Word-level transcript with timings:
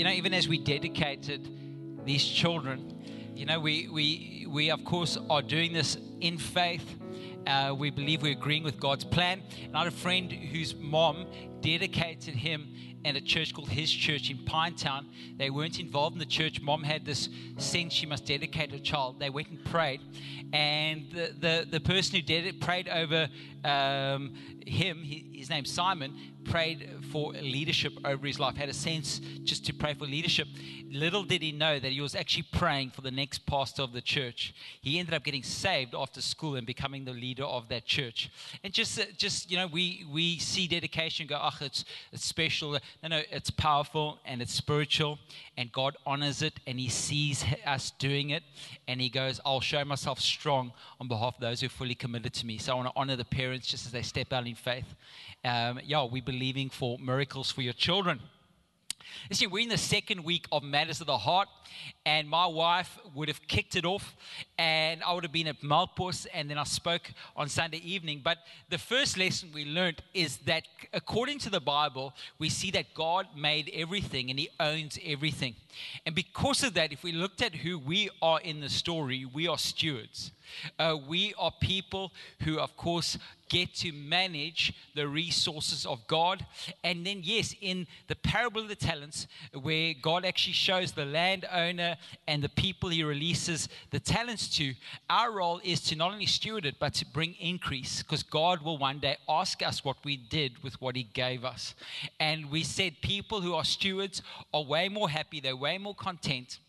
you 0.00 0.04
know, 0.04 0.12
even 0.12 0.32
as 0.32 0.48
we 0.48 0.56
dedicated 0.56 1.46
these 2.06 2.24
children, 2.24 2.98
you 3.36 3.44
know, 3.44 3.60
we, 3.60 3.86
we, 3.88 4.46
we 4.48 4.70
of 4.70 4.82
course 4.82 5.18
are 5.28 5.42
doing 5.42 5.74
this 5.74 5.98
in 6.20 6.38
faith. 6.38 6.84
Uh, 7.46 7.74
we 7.76 7.90
believe 7.90 8.22
we're 8.22 8.32
agreeing 8.32 8.62
with 8.62 8.78
God's 8.78 9.04
plan. 9.04 9.42
And 9.64 9.76
I 9.76 9.84
had 9.84 9.88
a 9.88 9.96
friend 9.96 10.30
whose 10.30 10.74
mom 10.74 11.26
dedicated 11.60 12.34
him 12.34 12.74
at 13.04 13.16
a 13.16 13.20
church 13.20 13.54
called 13.54 13.68
His 13.68 13.90
Church 13.90 14.30
in 14.30 14.38
Pinetown. 14.38 15.06
They 15.36 15.50
weren't 15.50 15.80
involved 15.80 16.14
in 16.14 16.18
the 16.18 16.26
church. 16.26 16.60
Mom 16.60 16.82
had 16.82 17.04
this 17.04 17.28
sense 17.56 17.92
she 17.92 18.06
must 18.06 18.26
dedicate 18.26 18.72
her 18.72 18.78
child. 18.78 19.18
They 19.18 19.30
went 19.30 19.48
and 19.48 19.64
prayed, 19.64 20.00
and 20.52 21.10
the 21.10 21.34
the, 21.38 21.66
the 21.70 21.80
person 21.80 22.16
who 22.16 22.22
did 22.22 22.46
it 22.46 22.60
prayed 22.60 22.88
over 22.88 23.28
um, 23.64 24.34
him. 24.66 25.02
His 25.02 25.48
name's 25.48 25.70
Simon. 25.70 26.14
Prayed 26.42 26.88
for 27.12 27.32
leadership 27.32 27.92
over 28.02 28.26
his 28.26 28.40
life. 28.40 28.56
Had 28.56 28.70
a 28.70 28.74
sense 28.74 29.20
just 29.44 29.66
to 29.66 29.74
pray 29.74 29.92
for 29.92 30.06
leadership. 30.06 30.48
Little 30.90 31.22
did 31.22 31.42
he 31.42 31.52
know 31.52 31.78
that 31.78 31.92
he 31.92 32.00
was 32.00 32.14
actually 32.14 32.46
praying 32.50 32.90
for 32.90 33.02
the 33.02 33.10
next 33.10 33.44
pastor 33.44 33.82
of 33.82 33.92
the 33.92 34.00
church. 34.00 34.54
He 34.80 34.98
ended 34.98 35.12
up 35.12 35.22
getting 35.22 35.42
saved 35.42 35.94
after 35.94 36.09
school 36.20 36.56
and 36.56 36.66
becoming 36.66 37.04
the 37.04 37.12
leader 37.12 37.44
of 37.44 37.68
that 37.68 37.84
church. 37.84 38.30
And 38.64 38.72
just 38.72 38.98
uh, 38.98 39.04
just 39.16 39.50
you 39.50 39.56
know 39.56 39.66
we 39.66 40.04
we 40.12 40.38
see 40.38 40.66
dedication 40.66 41.26
go, 41.26 41.38
oh, 41.40 41.56
it's 41.60 41.84
it's 42.12 42.24
special. 42.24 42.72
No, 43.02 43.08
no, 43.08 43.22
it's 43.30 43.50
powerful 43.50 44.18
and 44.24 44.42
it's 44.42 44.52
spiritual, 44.52 45.18
and 45.56 45.70
God 45.72 45.96
honors 46.06 46.42
it, 46.42 46.58
and 46.66 46.78
He 46.78 46.88
sees 46.88 47.44
us 47.66 47.92
doing 47.98 48.30
it, 48.30 48.42
and 48.88 49.00
He 49.00 49.08
goes, 49.08 49.40
I'll 49.44 49.60
show 49.60 49.84
myself 49.84 50.20
strong 50.20 50.72
on 51.00 51.08
behalf 51.08 51.34
of 51.36 51.40
those 51.40 51.60
who 51.60 51.66
are 51.66 51.70
fully 51.70 51.94
committed 51.94 52.32
to 52.34 52.46
me. 52.46 52.58
So 52.58 52.72
I 52.72 52.74
want 52.76 52.88
to 52.88 52.94
honor 52.96 53.16
the 53.16 53.24
parents 53.24 53.68
just 53.68 53.86
as 53.86 53.92
they 53.92 54.02
step 54.02 54.32
out 54.32 54.46
in 54.46 54.54
faith. 54.54 54.94
Um, 55.44 55.80
yeah, 55.84 56.04
we're 56.04 56.22
believing 56.22 56.70
for 56.70 56.98
miracles 56.98 57.50
for 57.50 57.62
your 57.62 57.72
children. 57.72 58.20
You 59.28 59.36
see, 59.36 59.46
we're 59.46 59.62
in 59.62 59.68
the 59.68 59.78
second 59.78 60.24
week 60.24 60.46
of 60.52 60.62
Matters 60.62 61.00
of 61.00 61.06
the 61.06 61.18
Heart, 61.18 61.48
and 62.04 62.28
my 62.28 62.46
wife 62.46 62.98
would 63.14 63.28
have 63.28 63.46
kicked 63.46 63.76
it 63.76 63.84
off, 63.84 64.16
and 64.58 65.02
I 65.02 65.12
would 65.12 65.24
have 65.24 65.32
been 65.32 65.46
at 65.46 65.62
Malpus, 65.62 66.26
and 66.32 66.50
then 66.50 66.58
I 66.58 66.64
spoke 66.64 67.10
on 67.36 67.48
Sunday 67.48 67.78
evening. 67.78 68.20
But 68.22 68.38
the 68.68 68.78
first 68.78 69.18
lesson 69.18 69.50
we 69.52 69.64
learned 69.64 70.02
is 70.14 70.38
that 70.38 70.64
according 70.92 71.38
to 71.40 71.50
the 71.50 71.60
Bible, 71.60 72.14
we 72.38 72.48
see 72.48 72.70
that 72.72 72.94
God 72.94 73.26
made 73.36 73.70
everything 73.72 74.30
and 74.30 74.38
He 74.38 74.48
owns 74.58 74.98
everything. 75.04 75.54
And 76.06 76.14
because 76.14 76.62
of 76.62 76.74
that, 76.74 76.92
if 76.92 77.02
we 77.02 77.12
looked 77.12 77.42
at 77.42 77.54
who 77.54 77.78
we 77.78 78.10
are 78.20 78.40
in 78.40 78.60
the 78.60 78.68
story, 78.68 79.24
we 79.24 79.46
are 79.46 79.58
stewards. 79.58 80.32
Uh, 80.78 80.96
we 81.08 81.34
are 81.38 81.52
people 81.60 82.12
who, 82.42 82.58
of 82.58 82.76
course, 82.76 83.18
get 83.48 83.74
to 83.74 83.92
manage 83.92 84.72
the 84.94 85.06
resources 85.06 85.84
of 85.84 86.06
God. 86.06 86.46
And 86.84 87.04
then, 87.04 87.20
yes, 87.22 87.54
in 87.60 87.86
the 88.06 88.14
parable 88.14 88.62
of 88.62 88.68
the 88.68 88.76
talents, 88.76 89.26
where 89.60 89.92
God 90.00 90.24
actually 90.24 90.52
shows 90.52 90.92
the 90.92 91.04
landowner 91.04 91.96
and 92.28 92.42
the 92.42 92.48
people 92.48 92.88
he 92.88 93.02
releases 93.02 93.68
the 93.90 93.98
talents 93.98 94.48
to, 94.56 94.74
our 95.10 95.32
role 95.32 95.60
is 95.64 95.80
to 95.82 95.96
not 95.96 96.12
only 96.12 96.26
steward 96.26 96.64
it, 96.64 96.76
but 96.78 96.94
to 96.94 97.06
bring 97.06 97.34
increase, 97.40 98.02
because 98.02 98.22
God 98.22 98.62
will 98.62 98.78
one 98.78 99.00
day 99.00 99.16
ask 99.28 99.62
us 99.62 99.84
what 99.84 99.96
we 100.04 100.16
did 100.16 100.62
with 100.62 100.80
what 100.80 100.94
he 100.94 101.02
gave 101.02 101.44
us. 101.44 101.74
And 102.20 102.50
we 102.50 102.62
said 102.62 103.02
people 103.02 103.40
who 103.40 103.54
are 103.54 103.64
stewards 103.64 104.22
are 104.54 104.62
way 104.62 104.88
more 104.88 105.10
happy, 105.10 105.40
they're 105.40 105.56
way 105.56 105.76
more 105.76 105.94
content 105.94 106.60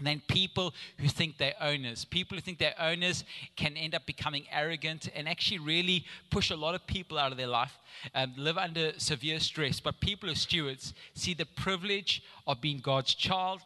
than 0.00 0.20
people 0.28 0.74
who 0.98 1.08
think 1.08 1.38
they're 1.38 1.54
owners. 1.60 2.04
People 2.04 2.36
who 2.36 2.40
think 2.40 2.58
they're 2.58 2.74
owners 2.80 3.24
can 3.56 3.76
end 3.76 3.94
up 3.94 4.04
becoming 4.06 4.44
arrogant 4.50 5.08
and 5.14 5.28
actually 5.28 5.58
really 5.58 6.04
push 6.30 6.50
a 6.50 6.56
lot 6.56 6.74
of 6.74 6.84
people 6.86 7.16
out 7.16 7.30
of 7.30 7.38
their 7.38 7.46
life, 7.46 7.78
um, 8.14 8.32
live 8.36 8.58
under 8.58 8.92
severe 8.98 9.38
stress. 9.38 9.78
But 9.78 10.00
people 10.00 10.28
who 10.28 10.32
are 10.32 10.36
stewards 10.36 10.94
see 11.14 11.34
the 11.34 11.46
privilege 11.46 12.22
of 12.46 12.60
being 12.60 12.78
God's 12.78 13.14
child 13.14 13.60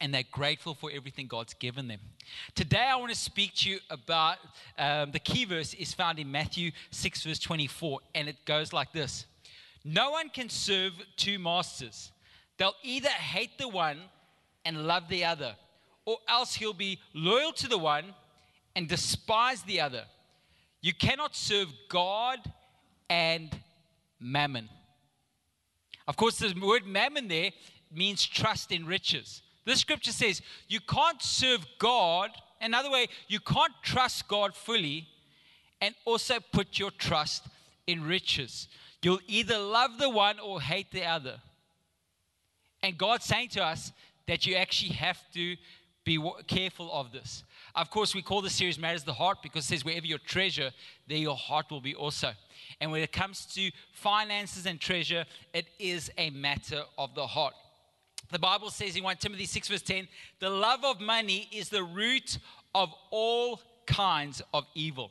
and 0.00 0.14
they're 0.14 0.24
grateful 0.32 0.74
for 0.74 0.90
everything 0.90 1.26
God's 1.26 1.52
given 1.52 1.86
them. 1.86 2.00
Today, 2.54 2.88
I 2.90 2.96
want 2.96 3.12
to 3.12 3.18
speak 3.18 3.54
to 3.56 3.70
you 3.70 3.78
about 3.90 4.38
um, 4.78 5.10
the 5.10 5.18
key 5.18 5.44
verse 5.44 5.74
is 5.74 5.92
found 5.92 6.18
in 6.18 6.30
Matthew 6.30 6.70
6, 6.90 7.24
verse 7.24 7.38
24, 7.38 8.00
and 8.14 8.28
it 8.28 8.36
goes 8.46 8.72
like 8.72 8.92
this 8.92 9.26
No 9.84 10.12
one 10.12 10.30
can 10.30 10.48
serve 10.48 10.92
two 11.16 11.38
masters, 11.38 12.12
they'll 12.56 12.74
either 12.82 13.10
hate 13.10 13.58
the 13.58 13.68
one 13.68 13.98
and 14.64 14.86
love 14.86 15.08
the 15.08 15.24
other, 15.24 15.56
or 16.04 16.18
else 16.28 16.54
he'll 16.54 16.72
be 16.72 16.98
loyal 17.14 17.52
to 17.52 17.68
the 17.68 17.78
one 17.78 18.14
and 18.76 18.88
despise 18.88 19.62
the 19.62 19.80
other. 19.80 20.04
You 20.80 20.94
cannot 20.94 21.36
serve 21.36 21.68
God 21.88 22.38
and 23.08 23.50
mammon. 24.18 24.68
Of 26.06 26.16
course, 26.16 26.38
the 26.38 26.54
word 26.60 26.86
mammon 26.86 27.28
there 27.28 27.50
means 27.92 28.24
trust 28.26 28.72
in 28.72 28.86
riches. 28.86 29.42
This 29.64 29.80
scripture 29.80 30.12
says 30.12 30.42
you 30.68 30.80
can't 30.80 31.22
serve 31.22 31.66
God, 31.78 32.30
another 32.60 32.90
way, 32.90 33.08
you 33.28 33.40
can't 33.40 33.72
trust 33.82 34.26
God 34.28 34.54
fully 34.54 35.06
and 35.80 35.94
also 36.04 36.38
put 36.52 36.78
your 36.78 36.90
trust 36.90 37.46
in 37.86 38.02
riches. 38.02 38.68
You'll 39.02 39.20
either 39.26 39.58
love 39.58 39.98
the 39.98 40.10
one 40.10 40.38
or 40.38 40.60
hate 40.60 40.90
the 40.90 41.04
other. 41.04 41.40
And 42.82 42.96
God's 42.96 43.24
saying 43.24 43.48
to 43.50 43.64
us, 43.64 43.92
that 44.30 44.46
you 44.46 44.54
actually 44.54 44.92
have 44.92 45.18
to 45.34 45.56
be 46.04 46.16
careful 46.46 46.88
of 46.92 47.10
this. 47.10 47.42
Of 47.74 47.90
course, 47.90 48.14
we 48.14 48.22
call 48.22 48.42
the 48.42 48.48
series 48.48 48.78
Matters 48.78 49.02
the 49.02 49.12
Heart 49.12 49.38
because 49.42 49.64
it 49.64 49.66
says, 49.66 49.84
wherever 49.84 50.06
your 50.06 50.20
treasure, 50.20 50.70
there 51.08 51.18
your 51.18 51.34
heart 51.34 51.68
will 51.68 51.80
be 51.80 51.96
also. 51.96 52.30
And 52.80 52.92
when 52.92 53.02
it 53.02 53.10
comes 53.10 53.44
to 53.56 53.72
finances 53.92 54.66
and 54.66 54.80
treasure, 54.80 55.24
it 55.52 55.66
is 55.80 56.12
a 56.16 56.30
matter 56.30 56.82
of 56.96 57.12
the 57.16 57.26
heart. 57.26 57.54
The 58.30 58.38
Bible 58.38 58.70
says 58.70 58.94
in 58.94 59.02
1 59.02 59.16
Timothy 59.16 59.46
6, 59.46 59.66
verse 59.66 59.82
10, 59.82 60.06
the 60.38 60.48
love 60.48 60.84
of 60.84 61.00
money 61.00 61.48
is 61.50 61.68
the 61.68 61.82
root 61.82 62.38
of 62.72 62.94
all 63.10 63.60
kinds 63.84 64.42
of 64.54 64.64
evil. 64.76 65.10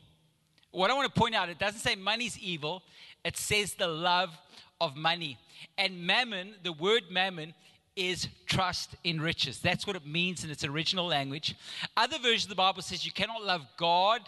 What 0.72 0.90
I 0.92 0.94
want 0.94 1.14
to 1.14 1.20
point 1.20 1.36
out, 1.36 1.50
it 1.50 1.60
doesn't 1.60 1.82
say 1.82 1.96
money's 1.96 2.40
evil, 2.40 2.84
it 3.26 3.36
says 3.36 3.74
the 3.74 3.90
love 3.90 4.30
of 4.80 4.96
money. 4.96 5.38
And 5.78 6.08
mammon, 6.08 6.54
the 6.64 6.72
word 6.72 7.04
mammon, 7.12 7.54
is 7.96 8.28
trust 8.46 8.96
in 9.04 9.20
riches. 9.22 9.60
That's 9.60 9.86
what 9.86 9.96
it 9.96 10.06
means 10.06 10.44
in 10.44 10.50
its 10.50 10.64
original 10.64 11.06
language. 11.06 11.56
Other 11.98 12.18
versions 12.18 12.44
of 12.46 12.50
the 12.50 12.56
Bible 12.56 12.82
says 12.82 13.06
you 13.06 13.12
cannot 13.12 13.44
love 13.44 13.66
God 13.78 14.22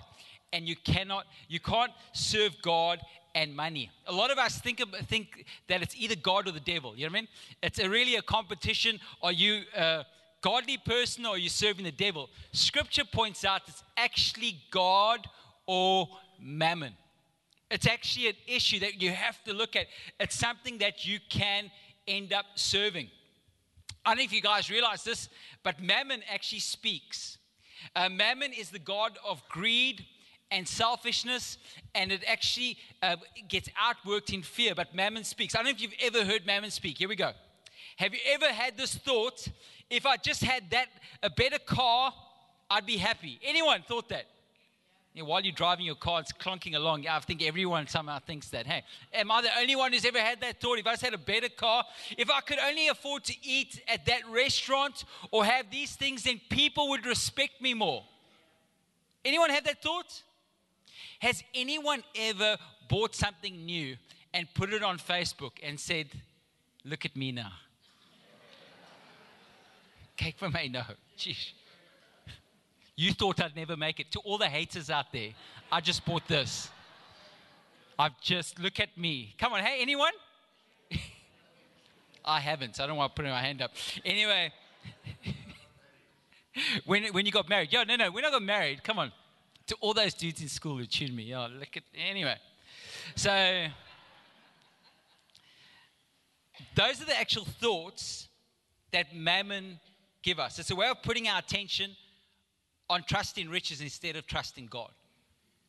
and 0.53 0.67
you 0.67 0.75
cannot 0.75 1.25
you 1.47 1.59
can't 1.59 1.91
serve 2.13 2.55
God 2.61 2.99
and 3.33 3.55
money. 3.55 3.89
A 4.07 4.11
lot 4.11 4.31
of 4.31 4.37
us 4.37 4.59
think 4.59 4.79
of, 4.81 4.89
think 5.07 5.45
that 5.67 5.81
it's 5.81 5.95
either 5.95 6.15
God 6.15 6.47
or 6.47 6.51
the 6.51 6.59
devil. 6.59 6.95
You 6.95 7.05
know 7.05 7.11
what 7.11 7.17
I 7.17 7.21
mean? 7.21 7.27
It's 7.63 7.79
a 7.79 7.89
really 7.89 8.15
a 8.15 8.21
competition. 8.21 8.99
Are 9.21 9.31
you 9.31 9.61
a 9.75 10.05
godly 10.41 10.77
person 10.77 11.25
or 11.25 11.35
are 11.35 11.37
you 11.37 11.49
serving 11.49 11.85
the 11.85 11.91
devil? 11.91 12.29
Scripture 12.51 13.05
points 13.05 13.45
out 13.45 13.61
it's 13.67 13.83
actually 13.95 14.59
God 14.71 15.27
or 15.65 16.09
mammon. 16.39 16.93
It's 17.69 17.87
actually 17.87 18.27
an 18.27 18.35
issue 18.47 18.79
that 18.79 19.01
you 19.01 19.11
have 19.11 19.41
to 19.45 19.53
look 19.53 19.77
at. 19.77 19.87
It's 20.19 20.35
something 20.35 20.79
that 20.79 21.05
you 21.05 21.19
can 21.29 21.71
end 22.07 22.33
up 22.33 22.45
serving. 22.55 23.09
I 24.05 24.11
don't 24.11 24.17
know 24.17 24.23
if 24.23 24.33
you 24.33 24.41
guys 24.41 24.69
realize 24.69 25.03
this, 25.03 25.29
but 25.63 25.81
Mammon 25.81 26.21
actually 26.31 26.59
speaks. 26.59 27.37
Uh, 27.95 28.09
Mammon 28.09 28.51
is 28.53 28.69
the 28.69 28.79
god 28.79 29.17
of 29.27 29.47
greed 29.49 30.05
and 30.49 30.67
selfishness, 30.67 31.57
and 31.95 32.11
it 32.11 32.23
actually 32.27 32.77
uh, 33.01 33.15
gets 33.47 33.69
outworked 33.69 34.33
in 34.33 34.41
fear. 34.41 34.75
But 34.75 34.93
Mammon 34.93 35.23
speaks. 35.23 35.55
I 35.55 35.59
don't 35.59 35.65
know 35.65 35.71
if 35.71 35.81
you've 35.81 35.93
ever 36.01 36.25
heard 36.25 36.45
Mammon 36.45 36.71
speak. 36.71 36.97
Here 36.97 37.07
we 37.07 37.15
go. 37.15 37.31
Have 37.97 38.13
you 38.13 38.19
ever 38.33 38.47
had 38.47 38.77
this 38.77 38.95
thought? 38.95 39.47
If 39.89 40.05
I 40.05 40.17
just 40.17 40.43
had 40.43 40.69
that 40.71 40.87
a 41.21 41.29
better 41.29 41.59
car, 41.59 42.13
I'd 42.69 42.85
be 42.85 42.97
happy. 42.97 43.39
Anyone 43.43 43.83
thought 43.87 44.09
that? 44.09 44.25
While 45.13 45.41
you're 45.41 45.51
driving 45.51 45.85
your 45.85 45.95
car, 45.95 46.21
it's 46.21 46.31
clunking 46.31 46.75
along. 46.75 47.05
I 47.05 47.19
think 47.19 47.43
everyone 47.43 47.85
somehow 47.87 48.19
thinks 48.19 48.47
that. 48.49 48.65
Hey, 48.65 48.83
am 49.13 49.29
I 49.29 49.41
the 49.41 49.49
only 49.59 49.75
one 49.75 49.91
who's 49.91 50.05
ever 50.05 50.19
had 50.19 50.39
that 50.39 50.61
thought? 50.61 50.79
If 50.79 50.87
I 50.87 50.93
just 50.93 51.03
had 51.03 51.13
a 51.13 51.17
better 51.17 51.49
car, 51.49 51.83
if 52.17 52.29
I 52.29 52.39
could 52.39 52.59
only 52.59 52.87
afford 52.87 53.25
to 53.25 53.35
eat 53.43 53.81
at 53.89 54.05
that 54.05 54.21
restaurant 54.29 55.03
or 55.29 55.43
have 55.43 55.69
these 55.69 55.95
things, 55.95 56.23
then 56.23 56.39
people 56.49 56.87
would 56.89 57.05
respect 57.05 57.61
me 57.61 57.73
more. 57.73 58.05
Anyone 59.25 59.49
had 59.49 59.65
that 59.65 59.83
thought? 59.83 60.23
Has 61.19 61.43
anyone 61.53 62.03
ever 62.15 62.57
bought 62.87 63.13
something 63.13 63.65
new 63.65 63.97
and 64.33 64.47
put 64.53 64.71
it 64.71 64.81
on 64.81 64.97
Facebook 64.97 65.51
and 65.61 65.77
said, 65.77 66.07
Look 66.85 67.05
at 67.05 67.15
me 67.15 67.33
now? 67.33 67.51
Cake 70.15 70.35
for 70.37 70.49
me, 70.49 70.69
no. 70.69 70.83
Jeez. 71.17 71.51
You 72.95 73.13
thought 73.13 73.41
I'd 73.41 73.55
never 73.55 73.77
make 73.77 73.99
it. 73.99 74.11
To 74.11 74.19
all 74.19 74.37
the 74.37 74.47
haters 74.47 74.89
out 74.89 75.11
there, 75.11 75.29
I 75.71 75.81
just 75.81 76.05
bought 76.05 76.27
this. 76.27 76.69
I've 77.97 78.19
just, 78.21 78.59
look 78.59 78.79
at 78.79 78.97
me. 78.97 79.35
Come 79.37 79.53
on, 79.53 79.61
hey, 79.61 79.77
anyone? 79.81 80.13
I 82.25 82.39
haven't, 82.39 82.75
so 82.75 82.83
I 82.83 82.87
don't 82.87 82.97
want 82.97 83.15
to 83.15 83.21
put 83.21 83.29
my 83.29 83.41
hand 83.41 83.61
up. 83.61 83.71
Anyway, 84.03 84.51
when, 86.85 87.05
when 87.13 87.25
you 87.25 87.31
got 87.31 87.47
married, 87.47 87.71
yo, 87.71 87.83
no, 87.83 87.95
no, 87.95 88.11
when 88.11 88.25
I 88.25 88.31
got 88.31 88.43
married, 88.43 88.83
come 88.83 88.99
on. 88.99 89.11
To 89.67 89.75
all 89.79 89.93
those 89.93 90.13
dudes 90.13 90.41
in 90.41 90.49
school 90.49 90.77
who 90.77 90.85
tuned 90.85 91.15
me, 91.15 91.23
yo, 91.23 91.47
look 91.47 91.77
at, 91.77 91.83
anyway. 91.95 92.35
So, 93.15 93.67
those 96.75 97.01
are 97.01 97.05
the 97.05 97.17
actual 97.17 97.45
thoughts 97.45 98.27
that 98.91 99.15
mammon 99.15 99.79
give 100.21 100.39
us. 100.39 100.59
It's 100.59 100.71
a 100.71 100.75
way 100.75 100.87
of 100.87 101.01
putting 101.01 101.27
our 101.27 101.39
attention 101.39 101.95
on 102.91 103.03
trusting 103.03 103.49
riches 103.49 103.79
instead 103.79 104.17
of 104.17 104.27
trusting 104.27 104.67
God. 104.67 104.91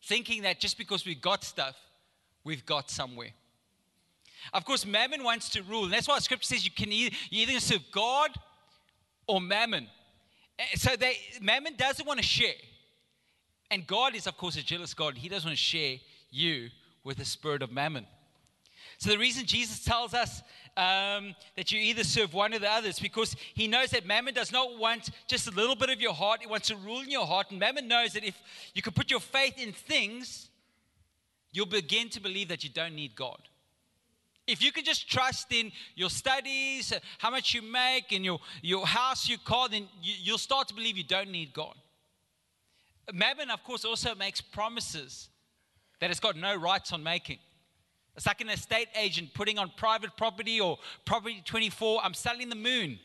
Thinking 0.05 0.43
that 0.43 0.59
just 0.59 0.77
because 0.77 1.07
we 1.07 1.15
got 1.15 1.45
stuff, 1.45 1.77
we've 2.43 2.67
got 2.67 2.91
somewhere. 2.91 3.31
Of 4.53 4.65
course, 4.65 4.85
mammon 4.85 5.23
wants 5.23 5.49
to 5.51 5.63
rule. 5.63 5.85
And 5.85 5.93
that's 5.93 6.09
why 6.09 6.19
scripture 6.19 6.55
says 6.55 6.65
you 6.65 6.73
can 6.73 6.91
either, 6.91 7.15
you 7.31 7.47
either 7.47 7.61
serve 7.61 7.85
God 7.93 8.31
or 9.29 9.41
mammon. 9.41 9.87
Eh, 10.59 10.65
so 10.75 10.97
they, 10.97 11.17
mammon 11.41 11.77
doesn't 11.77 12.05
want 12.05 12.19
to 12.19 12.27
share. 12.27 12.61
And 13.71 13.87
God 13.87 14.17
is, 14.17 14.27
of 14.27 14.37
course, 14.37 14.57
a 14.57 14.63
jealous 14.63 14.93
God. 14.93 15.17
He 15.17 15.29
doesn't 15.29 15.49
want 15.49 15.57
to 15.57 15.63
share 15.63 15.99
you 16.31 16.71
with 17.05 17.19
the 17.19 17.25
spirit 17.25 17.63
of 17.63 17.71
mammon. 17.71 18.07
So 19.03 19.11
the 19.11 19.19
reason 19.19 19.47
Jesus 19.47 19.85
tells 19.85 20.15
us 20.15 20.43
um, 20.77 21.35
that 21.57 21.73
you 21.73 21.81
either 21.81 22.05
serve 22.05 22.35
one 22.35 22.55
or 22.55 22.61
the 22.61 22.71
other 22.71 22.87
is 22.87 23.01
because 23.01 23.35
he 23.53 23.67
knows 23.67 23.91
that 23.91 24.07
mammon 24.07 24.33
does 24.33 24.53
not 24.53 24.79
want 24.79 25.11
just 25.27 25.49
a 25.49 25.51
little 25.51 25.75
bit 25.75 25.91
of 25.91 26.01
your 26.01 26.15
heart. 26.15 26.39
It 26.41 26.49
wants 26.49 26.69
to 26.69 26.77
rule 26.77 27.01
in 27.01 27.11
your 27.11 27.27
heart. 27.27 27.51
And 27.51 27.59
mammon 27.59 27.89
knows 27.89 28.13
that 28.13 28.23
if 28.23 28.41
you 28.75 28.81
can 28.81 28.93
put 28.93 29.11
your 29.11 29.19
faith 29.19 29.61
in 29.61 29.73
things, 29.73 30.51
you'll 31.51 31.67
begin 31.67 32.11
to 32.11 32.21
believe 32.21 32.47
that 32.47 32.63
you 32.63 32.71
don't 32.71 32.95
need 32.95 33.17
God. 33.17 33.41
If 34.47 34.63
you 34.63 34.71
can 34.71 34.85
just 34.85 35.11
trust 35.11 35.53
in 35.53 35.73
your 35.97 36.09
studies, 36.09 36.93
how 37.19 37.31
much 37.31 37.55
you 37.55 37.63
make, 37.63 38.13
and 38.13 38.25
your, 38.25 38.39
your 38.63 38.87
house, 38.87 39.29
your 39.29 39.41
car, 39.45 39.69
then 39.69 39.89
you, 40.01 40.15
you'll 40.23 40.39
start 40.39 40.69
to 40.69 40.75
believe 40.75 40.97
you 40.97 41.03
don't 41.03 41.31
need 41.33 41.53
God. 41.53 41.75
Mammon, 43.13 43.51
of 43.51 43.65
course, 43.65 43.85
also 43.85 44.15
makes 44.15 44.41
promises 44.41 45.29
that 45.99 46.13
it's 46.13 46.21
got 46.21 46.37
no 46.37 46.55
rights 46.55 46.93
on 46.93 47.03
making. 47.03 47.41
It's 48.17 48.27
like 48.27 48.41
an 48.41 48.51
estate 48.51 48.89
agent 48.95 49.33
putting 49.35 49.59
on 49.59 49.73
private 49.77 50.17
property 50.17 50.61
or 50.61 50.79
property 51.05 51.43
24. 51.45 52.03
I'm 52.05 52.15
selling 52.15 52.49
the 52.49 52.55
moon 52.55 52.99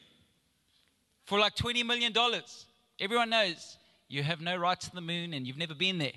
for 1.25 1.39
like 1.39 1.55
$20 1.55 1.85
million. 1.85 2.13
Everyone 2.99 3.29
knows 3.29 3.77
you 4.09 4.23
have 4.23 4.41
no 4.41 4.55
rights 4.57 4.89
to 4.89 4.95
the 4.95 5.01
moon 5.01 5.33
and 5.33 5.47
you've 5.47 5.57
never 5.57 5.75
been 5.75 5.97
there. 5.97 6.11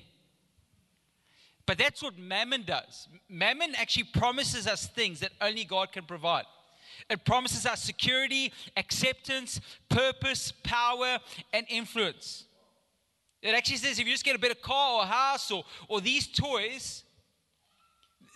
But 1.67 1.79
that's 1.79 2.03
what 2.03 2.19
mammon 2.19 2.65
does. 2.65 3.07
Mammon 3.29 3.75
actually 3.77 4.05
promises 4.13 4.67
us 4.67 4.89
things 4.89 5.21
that 5.21 5.31
only 5.41 5.65
God 5.65 5.93
can 5.93 6.05
provide. 6.05 6.45
It 7.09 7.25
promises 7.25 7.65
us 7.65 7.83
security, 7.83 8.53
acceptance, 8.77 9.61
purpose, 9.89 10.53
power, 10.65 11.19
and 11.53 11.67
influence. 11.69 12.45
It 13.43 13.55
actually 13.55 13.77
says 13.77 13.99
if 13.99 14.07
you 14.07 14.13
just 14.13 14.25
get 14.25 14.37
a 14.37 14.39
better 14.39 14.55
car 14.55 15.01
or 15.03 15.07
house 15.07 15.51
or, 15.51 15.65
or 15.89 16.01
these 16.01 16.27
toys, 16.27 17.05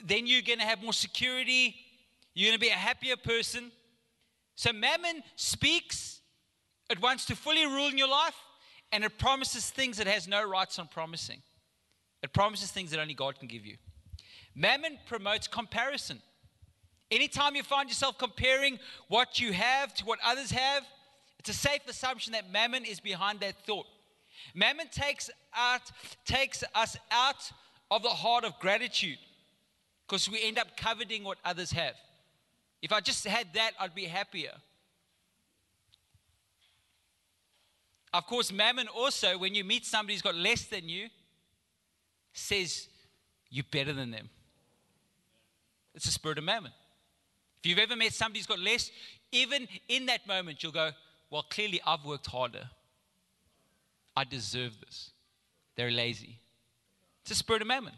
then 0.04 0.26
you're 0.26 0.42
going 0.42 0.58
to 0.58 0.64
have 0.64 0.82
more 0.82 0.92
security. 0.92 1.76
You're 2.34 2.50
going 2.50 2.58
to 2.58 2.64
be 2.64 2.70
a 2.70 2.72
happier 2.72 3.16
person. 3.16 3.70
So, 4.56 4.72
mammon 4.72 5.22
speaks, 5.36 6.20
it 6.90 7.00
wants 7.00 7.24
to 7.26 7.36
fully 7.36 7.66
rule 7.66 7.88
in 7.88 7.98
your 7.98 8.08
life, 8.08 8.36
and 8.92 9.04
it 9.04 9.18
promises 9.18 9.70
things 9.70 9.98
it 9.98 10.06
has 10.06 10.28
no 10.28 10.46
rights 10.46 10.78
on 10.78 10.88
promising. 10.88 11.42
It 12.22 12.32
promises 12.32 12.70
things 12.70 12.90
that 12.90 13.00
only 13.00 13.14
God 13.14 13.38
can 13.38 13.48
give 13.48 13.66
you. 13.66 13.76
Mammon 14.54 14.98
promotes 15.06 15.48
comparison. 15.48 16.22
Anytime 17.10 17.54
you 17.54 17.62
find 17.62 17.88
yourself 17.88 18.16
comparing 18.18 18.78
what 19.08 19.38
you 19.40 19.52
have 19.52 19.94
to 19.94 20.04
what 20.04 20.18
others 20.24 20.50
have, 20.50 20.84
it's 21.38 21.50
a 21.50 21.54
safe 21.54 21.80
assumption 21.88 22.32
that 22.32 22.50
mammon 22.50 22.84
is 22.84 23.00
behind 23.00 23.40
that 23.40 23.56
thought. 23.66 23.86
Mammon 24.54 24.88
takes, 24.88 25.28
out, 25.54 25.82
takes 26.24 26.64
us 26.74 26.96
out 27.10 27.50
of 27.90 28.02
the 28.02 28.08
heart 28.08 28.44
of 28.44 28.58
gratitude 28.58 29.18
because 30.06 30.30
we 30.30 30.42
end 30.42 30.58
up 30.58 30.76
coveting 30.76 31.24
what 31.24 31.38
others 31.44 31.72
have. 31.72 31.94
If 32.82 32.92
I 32.92 33.00
just 33.00 33.26
had 33.26 33.48
that, 33.54 33.72
I'd 33.80 33.94
be 33.94 34.04
happier. 34.04 34.52
Of 38.12 38.26
course, 38.26 38.52
mammon 38.52 38.86
also, 38.88 39.38
when 39.38 39.54
you 39.54 39.64
meet 39.64 39.84
somebody 39.84 40.14
who's 40.14 40.22
got 40.22 40.36
less 40.36 40.64
than 40.66 40.88
you, 40.88 41.08
says 42.32 42.88
you're 43.50 43.64
better 43.70 43.92
than 43.92 44.10
them. 44.10 44.28
It's 45.94 46.06
a 46.06 46.12
spirit 46.12 46.38
of 46.38 46.44
mammon. 46.44 46.72
If 47.58 47.66
you've 47.66 47.78
ever 47.78 47.96
met 47.96 48.12
somebody 48.12 48.40
who's 48.40 48.46
got 48.46 48.58
less, 48.58 48.90
even 49.32 49.66
in 49.88 50.06
that 50.06 50.26
moment, 50.26 50.62
you'll 50.62 50.72
go, 50.72 50.90
Well, 51.30 51.44
clearly 51.48 51.80
I've 51.86 52.04
worked 52.04 52.26
harder. 52.26 52.68
I 54.16 54.24
deserve 54.24 54.78
this. 54.80 55.10
They're 55.76 55.90
lazy. 55.90 56.38
It's 57.22 57.32
a 57.32 57.34
spirit 57.34 57.62
of 57.62 57.68
mammon. 57.68 57.94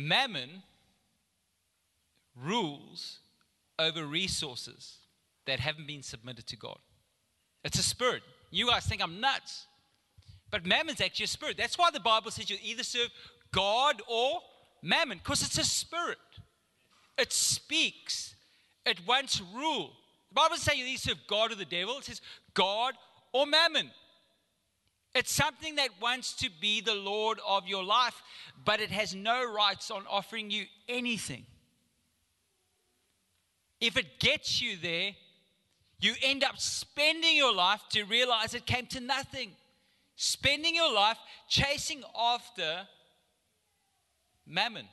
Mammon 0.00 0.62
rules 2.40 3.18
over 3.80 4.06
resources 4.06 4.98
that 5.44 5.58
haven't 5.58 5.88
been 5.88 6.04
submitted 6.04 6.46
to 6.46 6.56
God. 6.56 6.78
It's 7.64 7.80
a 7.80 7.82
spirit. 7.82 8.22
You 8.52 8.68
guys 8.68 8.86
think 8.86 9.02
I'm 9.02 9.20
nuts. 9.20 9.66
But 10.52 10.64
mammon's 10.64 11.00
actually 11.00 11.24
a 11.24 11.26
spirit. 11.26 11.56
That's 11.58 11.76
why 11.76 11.90
the 11.90 11.98
Bible 11.98 12.30
says 12.30 12.48
you 12.48 12.56
either 12.62 12.84
serve 12.84 13.08
God 13.52 14.00
or 14.08 14.40
mammon, 14.82 15.18
because 15.18 15.42
it's 15.42 15.58
a 15.58 15.64
spirit. 15.64 16.18
It 17.18 17.32
speaks, 17.32 18.36
it 18.86 19.00
wants 19.04 19.42
rule. 19.52 19.90
The 20.28 20.34
Bible 20.34 20.50
doesn't 20.50 20.72
say 20.72 20.78
you 20.78 20.86
either 20.86 20.98
serve 20.98 21.18
God 21.26 21.50
or 21.50 21.56
the 21.56 21.64
devil, 21.64 21.98
it 21.98 22.04
says 22.04 22.20
God 22.54 22.94
or 23.32 23.46
mammon. 23.46 23.90
It's 25.14 25.32
something 25.32 25.76
that 25.76 25.88
wants 26.00 26.34
to 26.34 26.50
be 26.60 26.80
the 26.80 26.94
Lord 26.94 27.40
of 27.46 27.66
your 27.66 27.82
life, 27.82 28.22
but 28.64 28.80
it 28.80 28.90
has 28.90 29.14
no 29.14 29.44
rights 29.50 29.90
on 29.90 30.04
offering 30.08 30.50
you 30.50 30.66
anything. 30.88 31.46
If 33.80 33.96
it 33.96 34.18
gets 34.18 34.60
you 34.60 34.76
there, 34.76 35.12
you 36.00 36.14
end 36.22 36.44
up 36.44 36.58
spending 36.58 37.36
your 37.36 37.54
life 37.54 37.82
to 37.90 38.04
realize 38.04 38.54
it 38.54 38.66
came 38.66 38.86
to 38.86 39.00
nothing. 39.00 39.52
Spending 40.16 40.74
your 40.74 40.92
life 40.92 41.18
chasing 41.48 42.02
after 42.16 42.86
mammon. 44.46 44.86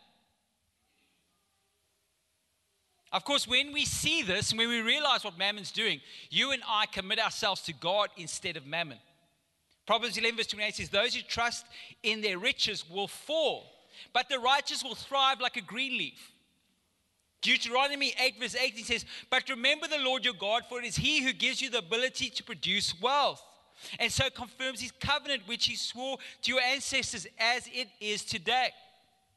Of 3.11 3.23
course, 3.23 3.47
when 3.47 3.71
we 3.71 3.85
see 3.85 4.23
this 4.23 4.51
and 4.51 4.59
when 4.59 4.69
we 4.69 4.81
realize 4.81 5.23
what 5.23 5.37
mammon's 5.37 5.71
doing, 5.71 6.01
you 6.29 6.51
and 6.51 6.61
I 6.67 6.85
commit 6.85 7.19
ourselves 7.19 7.61
to 7.63 7.73
God 7.73 8.09
instead 8.17 8.57
of 8.57 8.65
mammon. 8.65 8.97
Proverbs 9.85 10.17
11, 10.17 10.37
verse 10.37 10.47
28 10.47 10.75
says, 10.75 10.89
Those 10.89 11.15
who 11.15 11.21
trust 11.21 11.65
in 12.03 12.21
their 12.21 12.39
riches 12.39 12.89
will 12.89 13.07
fall, 13.07 13.71
but 14.13 14.29
the 14.29 14.39
righteous 14.39 14.83
will 14.83 14.95
thrive 14.95 15.39
like 15.39 15.57
a 15.57 15.61
green 15.61 15.97
leaf. 15.97 16.31
Deuteronomy 17.41 18.13
8, 18.19 18.39
verse 18.39 18.55
18 18.55 18.83
says, 18.83 19.05
But 19.29 19.47
remember 19.49 19.87
the 19.87 19.99
Lord 19.99 20.25
your 20.25 20.33
God, 20.33 20.63
for 20.67 20.79
it 20.79 20.85
is 20.85 20.95
He 20.95 21.23
who 21.23 21.31
gives 21.31 21.61
you 21.61 21.69
the 21.69 21.77
ability 21.77 22.29
to 22.31 22.43
produce 22.43 22.99
wealth, 22.99 23.43
and 23.99 24.11
so 24.11 24.29
confirms 24.31 24.81
His 24.81 24.91
covenant 24.91 25.43
which 25.45 25.67
He 25.67 25.75
swore 25.75 26.17
to 26.41 26.51
your 26.51 26.61
ancestors 26.61 27.27
as 27.37 27.67
it 27.71 27.87
is 28.01 28.23
today. 28.23 28.69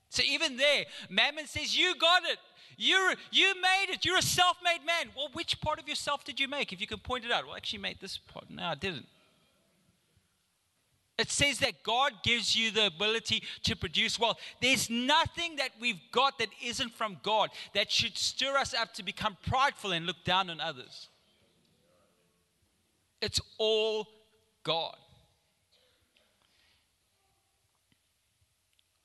So 0.08 0.22
even 0.26 0.56
there, 0.56 0.84
Mammon 1.10 1.46
says, 1.46 1.76
You 1.76 1.94
got 1.96 2.22
it. 2.24 2.38
You're, 2.78 3.12
you 3.32 3.54
made 3.60 3.86
it. 3.92 4.04
You're 4.04 4.18
a 4.18 4.22
self 4.22 4.56
made 4.64 4.86
man. 4.86 5.12
Well, 5.14 5.28
which 5.32 5.60
part 5.60 5.80
of 5.80 5.88
yourself 5.88 6.24
did 6.24 6.38
you 6.38 6.48
make? 6.48 6.72
If 6.72 6.80
you 6.80 6.86
can 6.86 7.00
point 7.00 7.24
it 7.24 7.32
out. 7.32 7.44
Well, 7.44 7.56
actually 7.56 7.80
made 7.80 7.98
this 8.00 8.16
part. 8.16 8.48
No, 8.48 8.62
I 8.62 8.74
didn't. 8.76 9.06
It 11.18 11.32
says 11.32 11.58
that 11.58 11.82
God 11.82 12.12
gives 12.22 12.54
you 12.54 12.70
the 12.70 12.86
ability 12.86 13.42
to 13.64 13.74
produce 13.74 14.20
wealth. 14.20 14.38
There's 14.62 14.88
nothing 14.88 15.56
that 15.56 15.70
we've 15.80 16.00
got 16.12 16.38
that 16.38 16.48
isn't 16.62 16.92
from 16.92 17.18
God 17.24 17.50
that 17.74 17.90
should 17.90 18.16
stir 18.16 18.56
us 18.56 18.72
up 18.72 18.94
to 18.94 19.02
become 19.02 19.36
prideful 19.44 19.90
and 19.90 20.06
look 20.06 20.22
down 20.24 20.48
on 20.48 20.60
others. 20.60 21.08
It's 23.20 23.40
all 23.58 24.06
God. 24.62 24.96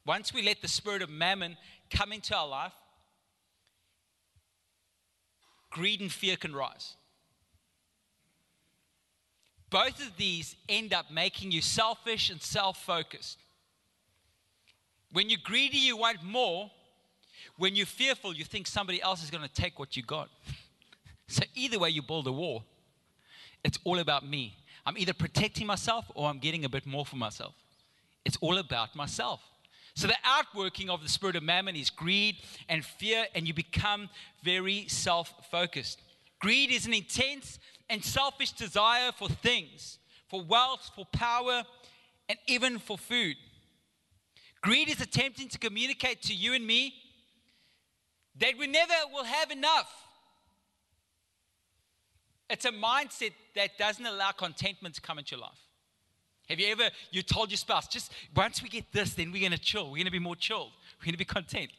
Once 0.06 0.32
we 0.34 0.44
let 0.44 0.62
the 0.62 0.68
spirit 0.68 1.02
of 1.02 1.10
mammon 1.10 1.58
come 1.90 2.12
into 2.12 2.36
our 2.36 2.48
life, 2.48 2.74
greed 5.72 6.00
and 6.00 6.12
fear 6.12 6.36
can 6.36 6.54
rise 6.54 6.96
both 9.74 10.00
of 10.06 10.16
these 10.18 10.56
end 10.70 10.94
up 10.94 11.10
making 11.10 11.52
you 11.52 11.60
selfish 11.60 12.30
and 12.30 12.40
self 12.40 12.78
focused. 12.86 13.40
When 15.12 15.32
you're 15.32 15.40
greedy, 15.44 15.80
you 15.80 15.98
want 15.98 16.24
more. 16.24 16.70
When 17.58 17.76
you're 17.76 17.88
fearful, 17.88 18.36
you 18.36 18.46
think 18.46 18.68
somebody 18.68 19.02
else 19.02 19.24
is 19.24 19.32
going 19.32 19.44
to 19.44 19.54
take 19.54 19.80
what 19.80 19.98
you 19.98 20.04
got. 20.04 20.30
so, 21.28 21.44
either 21.56 21.80
way, 21.80 21.90
you 21.90 22.04
build 22.04 22.28
a 22.28 22.32
wall. 22.32 22.64
It's 23.64 23.80
all 23.84 23.98
about 23.98 24.28
me. 24.28 24.56
I'm 24.86 24.98
either 24.98 25.14
protecting 25.14 25.66
myself 25.66 26.06
or 26.14 26.30
I'm 26.30 26.40
getting 26.40 26.66
a 26.66 26.70
bit 26.70 26.86
more 26.86 27.06
for 27.06 27.16
myself. 27.16 27.56
It's 28.26 28.38
all 28.42 28.60
about 28.60 28.96
myself. 28.96 29.42
So, 29.96 30.06
the 30.06 30.18
outworking 30.24 30.92
of 30.92 31.02
the 31.02 31.10
spirit 31.10 31.36
of 31.36 31.42
mammon 31.42 31.76
is 31.76 31.90
greed 31.90 32.36
and 32.70 32.86
fear, 32.86 33.26
and 33.34 33.48
you 33.48 33.56
become 33.56 34.10
very 34.44 34.88
self 34.88 35.34
focused. 35.50 36.00
Greed 36.40 36.72
is 36.72 36.86
an 36.86 36.94
intense 36.94 37.58
and 37.90 38.04
selfish 38.04 38.52
desire 38.52 39.12
for 39.12 39.30
things, 39.30 40.00
for 40.28 40.42
wealth, 40.44 40.92
for 40.96 41.06
power, 41.12 41.64
and 42.30 42.38
even 42.48 42.80
for 42.80 42.98
food. 42.98 43.36
Greed 44.62 44.90
is 44.90 45.02
attempting 45.02 45.50
to 45.50 45.60
communicate 45.60 46.22
to 46.24 46.34
you 46.34 46.54
and 46.54 46.66
me 46.66 46.94
that 48.40 48.54
we 48.58 48.66
never 48.68 48.94
will 49.12 49.26
have 49.26 49.52
enough. 49.52 49.92
It's 52.50 52.66
a 52.66 52.72
mindset 52.72 53.32
that 53.56 53.78
doesn't 53.78 54.06
allow 54.06 54.32
contentment 54.32 54.96
to 54.96 55.02
come 55.02 55.20
into 55.20 55.36
your 55.36 55.42
life. 55.42 55.60
Have 56.50 56.60
you 56.60 56.68
ever, 56.72 56.90
you 57.12 57.22
told 57.22 57.52
your 57.52 57.58
spouse, 57.58 57.88
just 57.88 58.12
once 58.36 58.62
we 58.62 58.70
get 58.70 58.92
this, 58.92 59.14
then 59.14 59.32
we're 59.32 59.50
to 59.50 59.58
chill. 59.58 59.92
We're 59.92 60.04
to 60.04 60.12
be 60.12 60.20
more 60.20 60.36
chilled. 60.36 60.72
We're 61.06 61.12
to 61.12 61.18
be 61.18 61.26
content. 61.26 61.72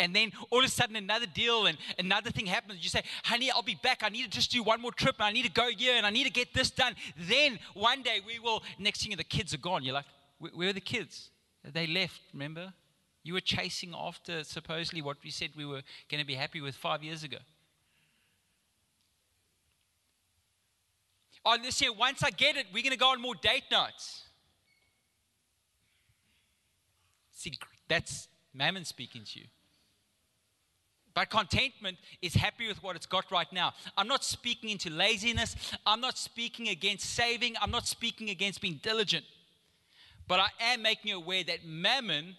And 0.00 0.16
then 0.16 0.32
all 0.50 0.60
of 0.60 0.64
a 0.64 0.68
sudden, 0.68 0.96
another 0.96 1.26
deal 1.26 1.66
and 1.66 1.76
another 1.98 2.30
thing 2.30 2.46
happens. 2.46 2.82
You 2.82 2.88
say, 2.88 3.02
honey, 3.24 3.50
I'll 3.50 3.62
be 3.62 3.78
back. 3.82 4.02
I 4.02 4.08
need 4.08 4.24
to 4.24 4.30
just 4.30 4.50
do 4.50 4.62
one 4.62 4.80
more 4.80 4.92
trip. 4.92 5.16
And 5.18 5.26
I 5.26 5.32
need 5.32 5.44
to 5.44 5.50
go 5.50 5.68
here 5.68 5.96
and 5.96 6.06
I 6.06 6.10
need 6.10 6.24
to 6.24 6.32
get 6.32 6.54
this 6.54 6.70
done. 6.70 6.94
Then 7.18 7.58
one 7.74 8.02
day 8.02 8.20
we 8.26 8.38
will, 8.38 8.62
next 8.78 9.02
thing, 9.02 9.10
you 9.10 9.16
know, 9.16 9.20
the 9.20 9.24
kids 9.24 9.52
are 9.52 9.58
gone. 9.58 9.82
You're 9.84 9.94
like, 9.94 10.06
where 10.38 10.70
are 10.70 10.72
the 10.72 10.80
kids? 10.80 11.30
They 11.62 11.86
left, 11.86 12.20
remember? 12.32 12.72
You 13.22 13.34
were 13.34 13.40
chasing 13.40 13.94
after 13.94 14.42
supposedly 14.44 15.02
what 15.02 15.18
we 15.22 15.30
said 15.30 15.50
we 15.54 15.66
were 15.66 15.82
going 16.10 16.20
to 16.20 16.26
be 16.26 16.34
happy 16.34 16.62
with 16.62 16.74
five 16.74 17.04
years 17.04 17.22
ago. 17.22 17.36
On 21.44 21.60
this 21.62 21.80
year, 21.80 21.92
once 21.92 22.22
I 22.22 22.30
get 22.30 22.56
it, 22.56 22.66
we're 22.72 22.82
going 22.82 22.92
to 22.92 22.98
go 22.98 23.08
on 23.08 23.20
more 23.20 23.34
date 23.34 23.64
nights. 23.70 24.24
See, 27.32 27.52
that's 27.88 28.28
Mammon 28.52 28.84
speaking 28.84 29.22
to 29.24 29.40
you. 29.40 29.46
Contentment 31.26 31.98
is 32.22 32.34
happy 32.34 32.68
with 32.68 32.82
what 32.82 32.96
it's 32.96 33.06
got 33.06 33.30
right 33.30 33.52
now. 33.52 33.72
I'm 33.96 34.08
not 34.08 34.24
speaking 34.24 34.70
into 34.70 34.90
laziness. 34.90 35.56
I'm 35.86 36.00
not 36.00 36.16
speaking 36.16 36.68
against 36.68 37.14
saving. 37.14 37.54
I'm 37.60 37.70
not 37.70 37.86
speaking 37.86 38.30
against 38.30 38.60
being 38.60 38.80
diligent. 38.82 39.24
But 40.28 40.40
I 40.40 40.48
am 40.72 40.82
making 40.82 41.10
you 41.10 41.16
aware 41.16 41.42
that 41.44 41.64
mammon 41.64 42.36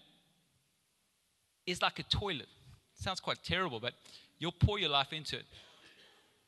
is 1.66 1.82
like 1.82 2.00
a 2.00 2.04
toilet. 2.04 2.48
It 2.98 3.04
sounds 3.04 3.20
quite 3.20 3.44
terrible, 3.44 3.80
but 3.80 3.94
you'll 4.40 4.54
pour 4.54 4.80
your 4.80 4.90
life 4.90 5.12
into 5.12 5.38
it. 5.38 5.46